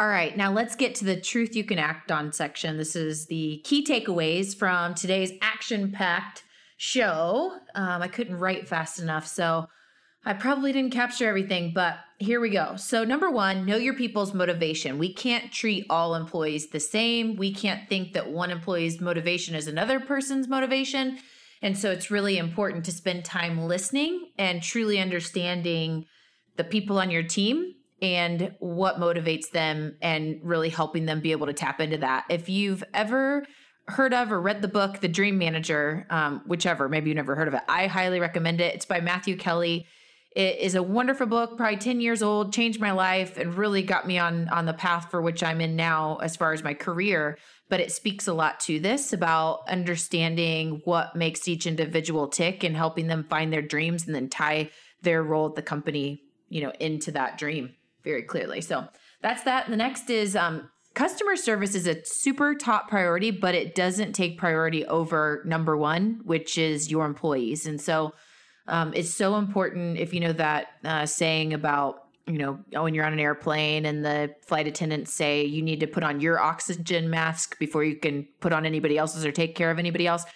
All 0.00 0.06
right, 0.06 0.36
now 0.36 0.52
let's 0.52 0.76
get 0.76 0.94
to 0.96 1.04
the 1.04 1.20
truth 1.20 1.56
you 1.56 1.64
can 1.64 1.80
act 1.80 2.12
on 2.12 2.32
section. 2.32 2.76
This 2.76 2.94
is 2.94 3.26
the 3.26 3.60
key 3.64 3.84
takeaways 3.84 4.56
from 4.56 4.94
today's 4.94 5.32
action 5.42 5.90
packed 5.90 6.44
show. 6.76 7.58
Um, 7.74 8.00
I 8.00 8.06
couldn't 8.06 8.38
write 8.38 8.68
fast 8.68 9.00
enough, 9.00 9.26
so 9.26 9.66
I 10.24 10.34
probably 10.34 10.72
didn't 10.72 10.92
capture 10.92 11.28
everything, 11.28 11.72
but 11.74 11.96
here 12.20 12.38
we 12.38 12.50
go. 12.50 12.76
So, 12.76 13.02
number 13.02 13.28
one, 13.28 13.66
know 13.66 13.76
your 13.76 13.94
people's 13.94 14.32
motivation. 14.32 14.98
We 14.98 15.12
can't 15.12 15.50
treat 15.50 15.84
all 15.90 16.14
employees 16.14 16.68
the 16.68 16.78
same. 16.78 17.34
We 17.34 17.52
can't 17.52 17.88
think 17.88 18.12
that 18.12 18.30
one 18.30 18.52
employee's 18.52 19.00
motivation 19.00 19.56
is 19.56 19.66
another 19.66 19.98
person's 19.98 20.46
motivation. 20.46 21.18
And 21.60 21.76
so, 21.76 21.90
it's 21.90 22.08
really 22.08 22.38
important 22.38 22.84
to 22.84 22.92
spend 22.92 23.24
time 23.24 23.66
listening 23.66 24.28
and 24.38 24.62
truly 24.62 25.00
understanding 25.00 26.06
the 26.54 26.62
people 26.62 27.00
on 27.00 27.10
your 27.10 27.24
team 27.24 27.74
and 28.00 28.54
what 28.60 28.96
motivates 28.96 29.50
them 29.50 29.96
and 30.00 30.40
really 30.42 30.68
helping 30.68 31.06
them 31.06 31.20
be 31.20 31.32
able 31.32 31.46
to 31.46 31.52
tap 31.52 31.80
into 31.80 31.98
that. 31.98 32.24
If 32.28 32.48
you've 32.48 32.84
ever 32.94 33.44
heard 33.88 34.14
of 34.14 34.30
or 34.30 34.40
read 34.40 34.62
the 34.62 34.68
book 34.68 35.00
The 35.00 35.08
Dream 35.08 35.38
Manager, 35.38 36.06
um, 36.10 36.42
whichever, 36.46 36.88
maybe 36.88 37.08
you 37.08 37.14
never 37.14 37.34
heard 37.34 37.48
of 37.48 37.54
it, 37.54 37.62
I 37.68 37.86
highly 37.86 38.20
recommend 38.20 38.60
it. 38.60 38.74
It's 38.74 38.84
by 38.84 39.00
Matthew 39.00 39.36
Kelly. 39.36 39.86
It 40.36 40.58
is 40.58 40.74
a 40.74 40.82
wonderful 40.82 41.26
book, 41.26 41.56
probably 41.56 41.78
10 41.78 42.00
years 42.00 42.22
old, 42.22 42.52
changed 42.52 42.80
my 42.80 42.92
life 42.92 43.38
and 43.38 43.54
really 43.54 43.82
got 43.82 44.06
me 44.06 44.18
on 44.18 44.48
on 44.50 44.66
the 44.66 44.74
path 44.74 45.10
for 45.10 45.20
which 45.22 45.42
I'm 45.42 45.60
in 45.60 45.74
now 45.74 46.18
as 46.18 46.36
far 46.36 46.52
as 46.52 46.62
my 46.62 46.74
career, 46.74 47.38
but 47.68 47.80
it 47.80 47.90
speaks 47.90 48.28
a 48.28 48.34
lot 48.34 48.60
to 48.60 48.78
this 48.78 49.12
about 49.12 49.68
understanding 49.68 50.82
what 50.84 51.16
makes 51.16 51.48
each 51.48 51.66
individual 51.66 52.28
tick 52.28 52.62
and 52.62 52.76
helping 52.76 53.08
them 53.08 53.24
find 53.24 53.52
their 53.52 53.62
dreams 53.62 54.06
and 54.06 54.14
then 54.14 54.28
tie 54.28 54.70
their 55.02 55.22
role 55.22 55.48
at 55.48 55.54
the 55.54 55.62
company, 55.62 56.20
you 56.50 56.60
know, 56.60 56.72
into 56.78 57.10
that 57.12 57.38
dream 57.38 57.74
very 58.08 58.22
clearly. 58.22 58.62
So 58.62 58.88
that's 59.20 59.42
that. 59.42 59.68
The 59.68 59.76
next 59.76 60.08
is 60.08 60.34
um, 60.34 60.70
customer 60.94 61.36
service 61.36 61.74
is 61.74 61.86
a 61.86 62.02
super 62.04 62.54
top 62.54 62.88
priority, 62.88 63.30
but 63.30 63.54
it 63.54 63.74
doesn't 63.74 64.14
take 64.14 64.38
priority 64.38 64.86
over 64.86 65.42
number 65.44 65.76
one, 65.76 66.20
which 66.24 66.56
is 66.56 66.90
your 66.90 67.04
employees. 67.04 67.66
And 67.66 67.78
so 67.78 68.14
um, 68.66 68.94
it's 68.94 69.12
so 69.12 69.36
important 69.36 69.98
if 69.98 70.14
you 70.14 70.20
know 70.20 70.32
that 70.32 70.68
uh, 70.84 71.04
saying 71.04 71.52
about 71.52 72.04
you 72.26 72.38
know 72.38 72.58
when 72.72 72.94
you're 72.94 73.06
on 73.06 73.12
an 73.12 73.20
airplane 73.20 73.86
and 73.86 74.04
the 74.04 74.34
flight 74.46 74.66
attendants 74.66 75.12
say 75.12 75.44
you 75.44 75.62
need 75.62 75.80
to 75.80 75.86
put 75.86 76.02
on 76.02 76.20
your 76.20 76.38
oxygen 76.38 77.08
mask 77.08 77.58
before 77.58 77.84
you 77.84 77.96
can 77.96 78.26
put 78.40 78.52
on 78.52 78.66
anybody 78.66 78.98
else's 78.98 79.24
or 79.24 79.32
take 79.32 79.54
care 79.54 79.70
of 79.70 79.78
anybody 79.78 80.06
else 80.06 80.26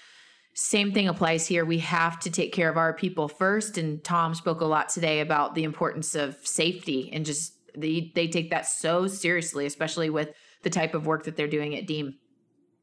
same 0.54 0.92
thing 0.92 1.08
applies 1.08 1.46
here. 1.46 1.64
We 1.64 1.78
have 1.78 2.20
to 2.20 2.30
take 2.30 2.52
care 2.52 2.68
of 2.68 2.76
our 2.76 2.92
people 2.92 3.28
first. 3.28 3.78
And 3.78 4.02
Tom 4.04 4.34
spoke 4.34 4.60
a 4.60 4.66
lot 4.66 4.90
today 4.90 5.20
about 5.20 5.54
the 5.54 5.64
importance 5.64 6.14
of 6.14 6.36
safety 6.46 7.10
and 7.12 7.24
just 7.24 7.54
they, 7.76 8.12
they 8.14 8.28
take 8.28 8.50
that 8.50 8.66
so 8.66 9.06
seriously, 9.06 9.66
especially 9.66 10.10
with 10.10 10.30
the 10.62 10.70
type 10.70 10.94
of 10.94 11.06
work 11.06 11.24
that 11.24 11.36
they're 11.36 11.48
doing 11.48 11.74
at 11.76 11.86
Deem. 11.86 12.14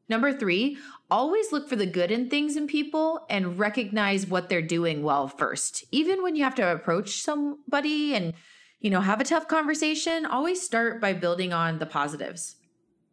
Number 0.08 0.32
three, 0.32 0.76
always 1.08 1.52
look 1.52 1.68
for 1.68 1.76
the 1.76 1.86
good 1.86 2.10
in 2.10 2.28
things 2.28 2.56
and 2.56 2.68
people 2.68 3.24
and 3.30 3.58
recognize 3.58 4.26
what 4.26 4.48
they're 4.48 4.60
doing 4.60 5.04
well 5.04 5.28
first. 5.28 5.84
Even 5.92 6.22
when 6.22 6.34
you 6.34 6.42
have 6.42 6.56
to 6.56 6.72
approach 6.72 7.20
somebody 7.22 8.14
and, 8.14 8.34
you 8.80 8.90
know, 8.90 9.00
have 9.00 9.20
a 9.20 9.24
tough 9.24 9.46
conversation, 9.46 10.26
always 10.26 10.60
start 10.60 11.00
by 11.00 11.12
building 11.12 11.52
on 11.52 11.78
the 11.78 11.86
positives. 11.86 12.56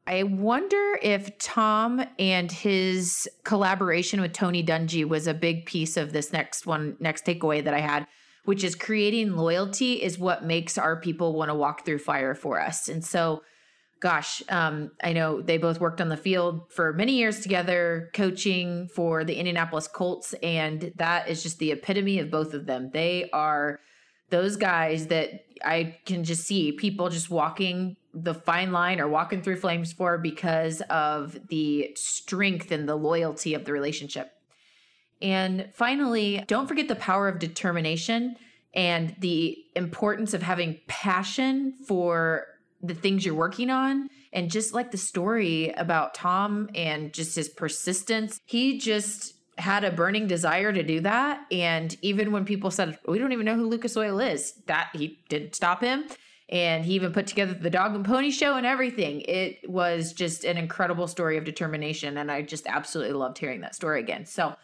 I 0.08 0.24
wonder 0.24 0.98
if 1.04 1.38
Tom 1.38 2.04
and 2.18 2.52
his 2.52 3.28
collaboration 3.44 4.22
with 4.22 4.34
Tony 4.34 4.64
Dungy 4.64 5.08
was 5.08 5.28
a 5.28 5.34
big 5.34 5.66
piece 5.66 5.98
of 5.98 6.14
this 6.14 6.34
next 6.34 6.66
one, 6.66 6.96
next 7.00 7.26
takeaway 7.26 7.64
that 7.64 7.74
I 7.74 7.82
had, 7.82 8.08
which 8.48 8.64
is 8.64 8.76
creating 8.76 9.36
loyalty 9.36 10.02
is 10.02 10.18
what 10.18 10.46
makes 10.46 10.78
our 10.78 10.96
people 10.96 11.34
want 11.34 11.50
to 11.50 11.54
walk 11.54 11.84
through 11.84 12.00
fire 12.00 12.34
for 12.34 12.62
us. 12.62 12.88
And 12.88 13.04
so, 13.04 13.44
gosh, 14.00 14.42
um, 14.48 14.92
I 15.04 15.12
know 15.12 15.42
they 15.42 15.58
both 15.58 15.82
worked 15.82 16.00
on 16.00 16.08
the 16.08 16.16
field 16.16 16.62
for 16.72 16.94
many 16.94 17.18
years 17.18 17.42
together, 17.42 18.10
coaching 18.14 18.88
for 18.88 19.26
the 19.26 19.36
Indianapolis 19.36 19.90
Colts. 19.90 20.34
And 20.42 20.94
that 20.96 21.28
is 21.28 21.44
just 21.44 21.60
the 21.60 21.74
epitome 21.74 22.20
of 22.20 22.32
both 22.32 22.54
of 22.54 22.68
them. 22.68 22.90
They 22.94 23.30
are 23.34 23.82
those 24.30 24.56
guys 24.56 25.08
that 25.08 25.42
I 25.66 25.98
can 26.06 26.24
just 26.24 26.46
see 26.46 26.72
people 26.72 27.10
just 27.10 27.30
walking 27.30 27.98
the 28.14 28.34
fine 28.34 28.72
line 28.72 29.02
or 29.02 29.10
walking 29.10 29.42
through 29.42 29.58
flames 29.58 29.92
for 29.92 30.18
because 30.18 30.80
of 30.90 31.38
the 31.50 31.92
strength 31.98 32.72
and 32.72 32.88
the 32.88 32.96
loyalty 32.96 33.56
of 33.56 33.66
the 33.66 33.74
relationship. 33.74 34.32
And 35.22 35.70
finally, 35.74 36.44
don't 36.48 36.68
forget 36.68 36.88
the 36.88 36.96
power 36.96 37.28
of 37.28 37.40
determination 37.40 38.36
and 38.74 39.16
the 39.20 39.58
importance 39.76 40.34
of 40.34 40.44
having 40.44 40.80
passion 40.88 41.74
for 41.88 42.46
the 42.82 42.94
things 42.94 43.26
you're 43.26 43.36
working 43.36 43.70
on. 43.70 44.10
And 44.34 44.52
just 44.52 44.74
like 44.74 44.92
the 44.92 44.98
story 44.98 45.70
about 45.72 46.14
Tom 46.14 46.70
and 46.76 47.14
just 47.14 47.36
his 47.36 47.50
persistence, 47.50 48.40
he 48.46 48.78
just 48.78 49.34
had 49.58 49.84
a 49.84 49.92
burning 49.92 50.28
desire 50.28 50.72
to 50.72 50.84
do 50.84 51.00
that. 51.02 51.46
And 51.52 51.96
even 52.04 52.32
when 52.32 52.46
people 52.46 52.70
said, 52.70 53.00
we 53.08 53.18
don't 53.18 53.32
even 53.32 53.46
know 53.46 53.56
who 53.56 53.68
Lucas 53.68 53.98
Oil 53.98 54.20
is, 54.20 54.54
that 54.68 54.90
he 54.94 55.20
didn't 55.30 55.56
stop 55.56 55.82
him 55.82 56.06
and 56.50 56.86
he 56.86 56.94
even 56.94 57.12
put 57.12 57.28
together 57.28 57.54
the 57.54 57.70
dog 57.70 57.94
and 57.94 58.06
pony 58.06 58.32
show 58.32 58.56
and 58.56 58.66
everything. 58.66 59.22
It 59.22 59.70
was 59.70 60.14
just 60.14 60.46
an 60.46 60.58
incredible 60.58 61.08
story 61.08 61.38
of 61.38 61.44
determination, 61.44 62.18
and 62.18 62.32
I 62.32 62.42
just 62.42 62.68
absolutely 62.68 63.14
loved 63.14 63.38
hearing 63.38 63.62
that 63.62 63.76
story 63.76 64.00
again. 64.00 64.26
So, 64.26 64.56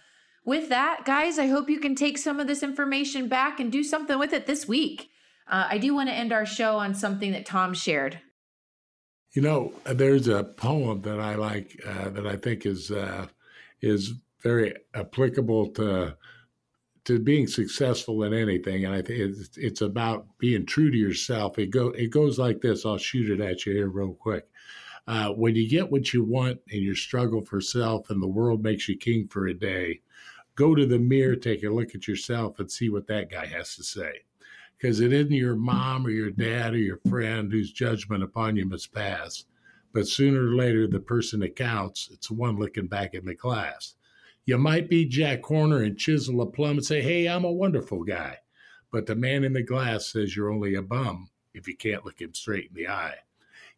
with 0.46 0.70
that, 0.70 1.06
guys, 1.06 1.40
I 1.40 1.48
hope 1.48 1.70
you 1.70 1.80
can 1.80 1.96
take 1.96 2.18
some 2.18 2.40
of 2.40 2.48
this 2.48 2.64
information 2.64 3.28
back 3.28 3.60
and 3.60 3.72
do 3.72 3.84
something 3.84 4.18
with 4.20 4.34
it 4.34 4.46
this 4.46 4.68
week. 4.68 5.10
Uh, 5.48 5.68
I 5.70 5.78
do 5.78 5.94
want 5.94 6.10
to 6.10 6.16
end 6.16 6.32
our 6.32 6.46
show 6.46 6.78
on 6.78 6.94
something 6.94 7.32
that 7.32 7.46
Tom 7.46 7.74
shared. 7.74 8.20
You 9.32 9.42
know, 9.42 9.74
there's 9.86 10.28
a 10.28 10.44
poem 10.44 11.02
that 11.02 11.20
I 11.20 11.36
like 11.36 11.82
uh, 11.86 12.10
that 12.10 12.28
I 12.28 12.36
think 12.36 12.66
is 12.66 12.92
uh, 12.92 13.28
is 13.82 14.14
very 14.42 14.76
applicable 14.94 15.70
to 15.72 16.16
to 17.06 17.20
being 17.20 17.48
successful 17.48 18.24
in 18.24 18.34
anything, 18.34 18.86
and 18.86 18.94
I 18.94 19.02
think 19.02 19.20
it's, 19.20 19.58
it's 19.58 19.82
about 19.82 20.26
being 20.38 20.66
true 20.66 20.90
to 20.90 20.98
yourself. 20.98 21.58
It 21.58 21.72
go 21.72 21.88
it 21.90 22.12
goes 22.12 22.38
like 22.38 22.62
this. 22.62 22.86
I'll 22.86 22.98
shoot 22.98 23.30
it 23.30 23.42
at 23.42 23.66
you 23.66 23.74
here 23.74 23.90
real 23.90 24.14
quick. 24.14 24.48
Uh, 25.06 25.30
when 25.30 25.56
you 25.56 25.68
get 25.68 25.92
what 25.92 26.14
you 26.14 26.24
want 26.24 26.60
and 26.72 26.82
you 26.82 26.96
struggle 26.96 27.44
for 27.44 27.60
self, 27.60 28.10
and 28.10 28.22
the 28.22 28.28
world 28.28 28.64
makes 28.64 28.88
you 28.88 28.98
king 28.98 29.28
for 29.28 29.48
a 29.48 29.54
day, 29.54 30.00
go 30.56 30.76
to 30.76 30.86
the 30.86 31.00
mirror, 31.00 31.36
take 31.36 31.64
a 31.64 31.70
look 31.70 31.96
at 31.96 32.08
yourself, 32.08 32.60
and 32.60 32.72
see 32.72 32.90
what 32.90 33.08
that 33.08 33.30
guy 33.30 33.46
has 33.46 33.76
to 33.76 33.84
say. 33.84 34.22
Because 34.78 35.00
it 35.00 35.14
isn't 35.14 35.32
your 35.32 35.56
mom 35.56 36.06
or 36.06 36.10
your 36.10 36.32
dad 36.32 36.74
or 36.74 36.78
your 36.78 37.00
friend 37.10 37.52
whose 37.52 37.72
judgment 37.72 38.24
upon 38.24 38.56
you 38.56 38.66
must 38.66 38.94
pass, 38.94 39.46
but 39.94 40.08
sooner 40.08 40.48
or 40.48 40.56
later, 40.56 40.88
the 40.88 41.00
person 41.00 41.40
that 41.42 41.56
counts, 41.56 42.10
it's 42.12 42.28
the 42.28 42.34
one 42.34 42.58
looking 42.58 42.88
back 42.88 43.14
in 43.14 43.26
the 43.26 43.36
glass. 43.36 43.94
You 44.46 44.58
might 44.58 44.90
be 44.90 45.06
Jack 45.06 45.44
Horner 45.44 45.84
and 45.84 45.98
chisel 45.98 46.42
a 46.42 46.46
plum 46.46 46.78
and 46.78 46.86
say, 46.86 47.02
hey, 47.02 47.28
I'm 47.28 47.46
a 47.46 47.52
wonderful 47.52 48.04
guy. 48.04 48.40
But 48.92 49.06
the 49.06 49.16
man 49.16 49.44
in 49.44 49.54
the 49.54 49.64
glass 49.64 50.08
says 50.08 50.36
you're 50.36 50.52
only 50.52 50.76
a 50.76 50.82
bum 50.82 51.30
if 51.54 51.68
you 51.68 51.78
can't 51.78 52.04
look 52.06 52.20
him 52.20 52.34
straight 52.34 52.70
in 52.70 52.76
the 52.76 52.90
eye. 52.90 53.16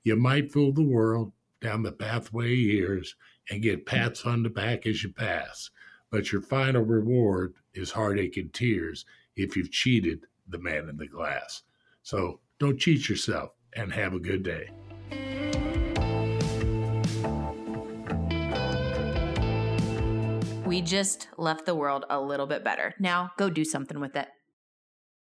You 0.03 0.15
might 0.15 0.51
fool 0.51 0.71
the 0.71 0.81
world 0.81 1.33
down 1.61 1.83
the 1.83 1.91
pathway 1.91 2.53
years 2.53 3.15
and 3.49 3.61
get 3.61 3.85
pats 3.85 4.25
on 4.25 4.43
the 4.43 4.49
back 4.49 4.85
as 4.85 5.03
you 5.03 5.11
pass. 5.11 5.69
But 6.15 6.31
your 6.31 6.39
final 6.39 6.81
reward 6.81 7.55
is 7.73 7.91
heartache 7.91 8.37
and 8.37 8.53
tears 8.53 9.03
if 9.35 9.57
you've 9.57 9.69
cheated 9.69 10.21
the 10.47 10.57
man 10.57 10.87
in 10.87 10.95
the 10.95 11.07
glass. 11.07 11.63
So 12.03 12.39
don't 12.57 12.79
cheat 12.79 13.09
yourself 13.09 13.51
and 13.73 13.91
have 13.91 14.13
a 14.13 14.19
good 14.19 14.41
day. 14.41 14.69
We 20.65 20.79
just 20.79 21.27
left 21.37 21.65
the 21.65 21.75
world 21.75 22.05
a 22.09 22.21
little 22.21 22.47
bit 22.47 22.63
better. 22.63 22.93
Now 22.97 23.31
go 23.37 23.49
do 23.49 23.65
something 23.65 23.99
with 23.99 24.15
it. 24.15 24.29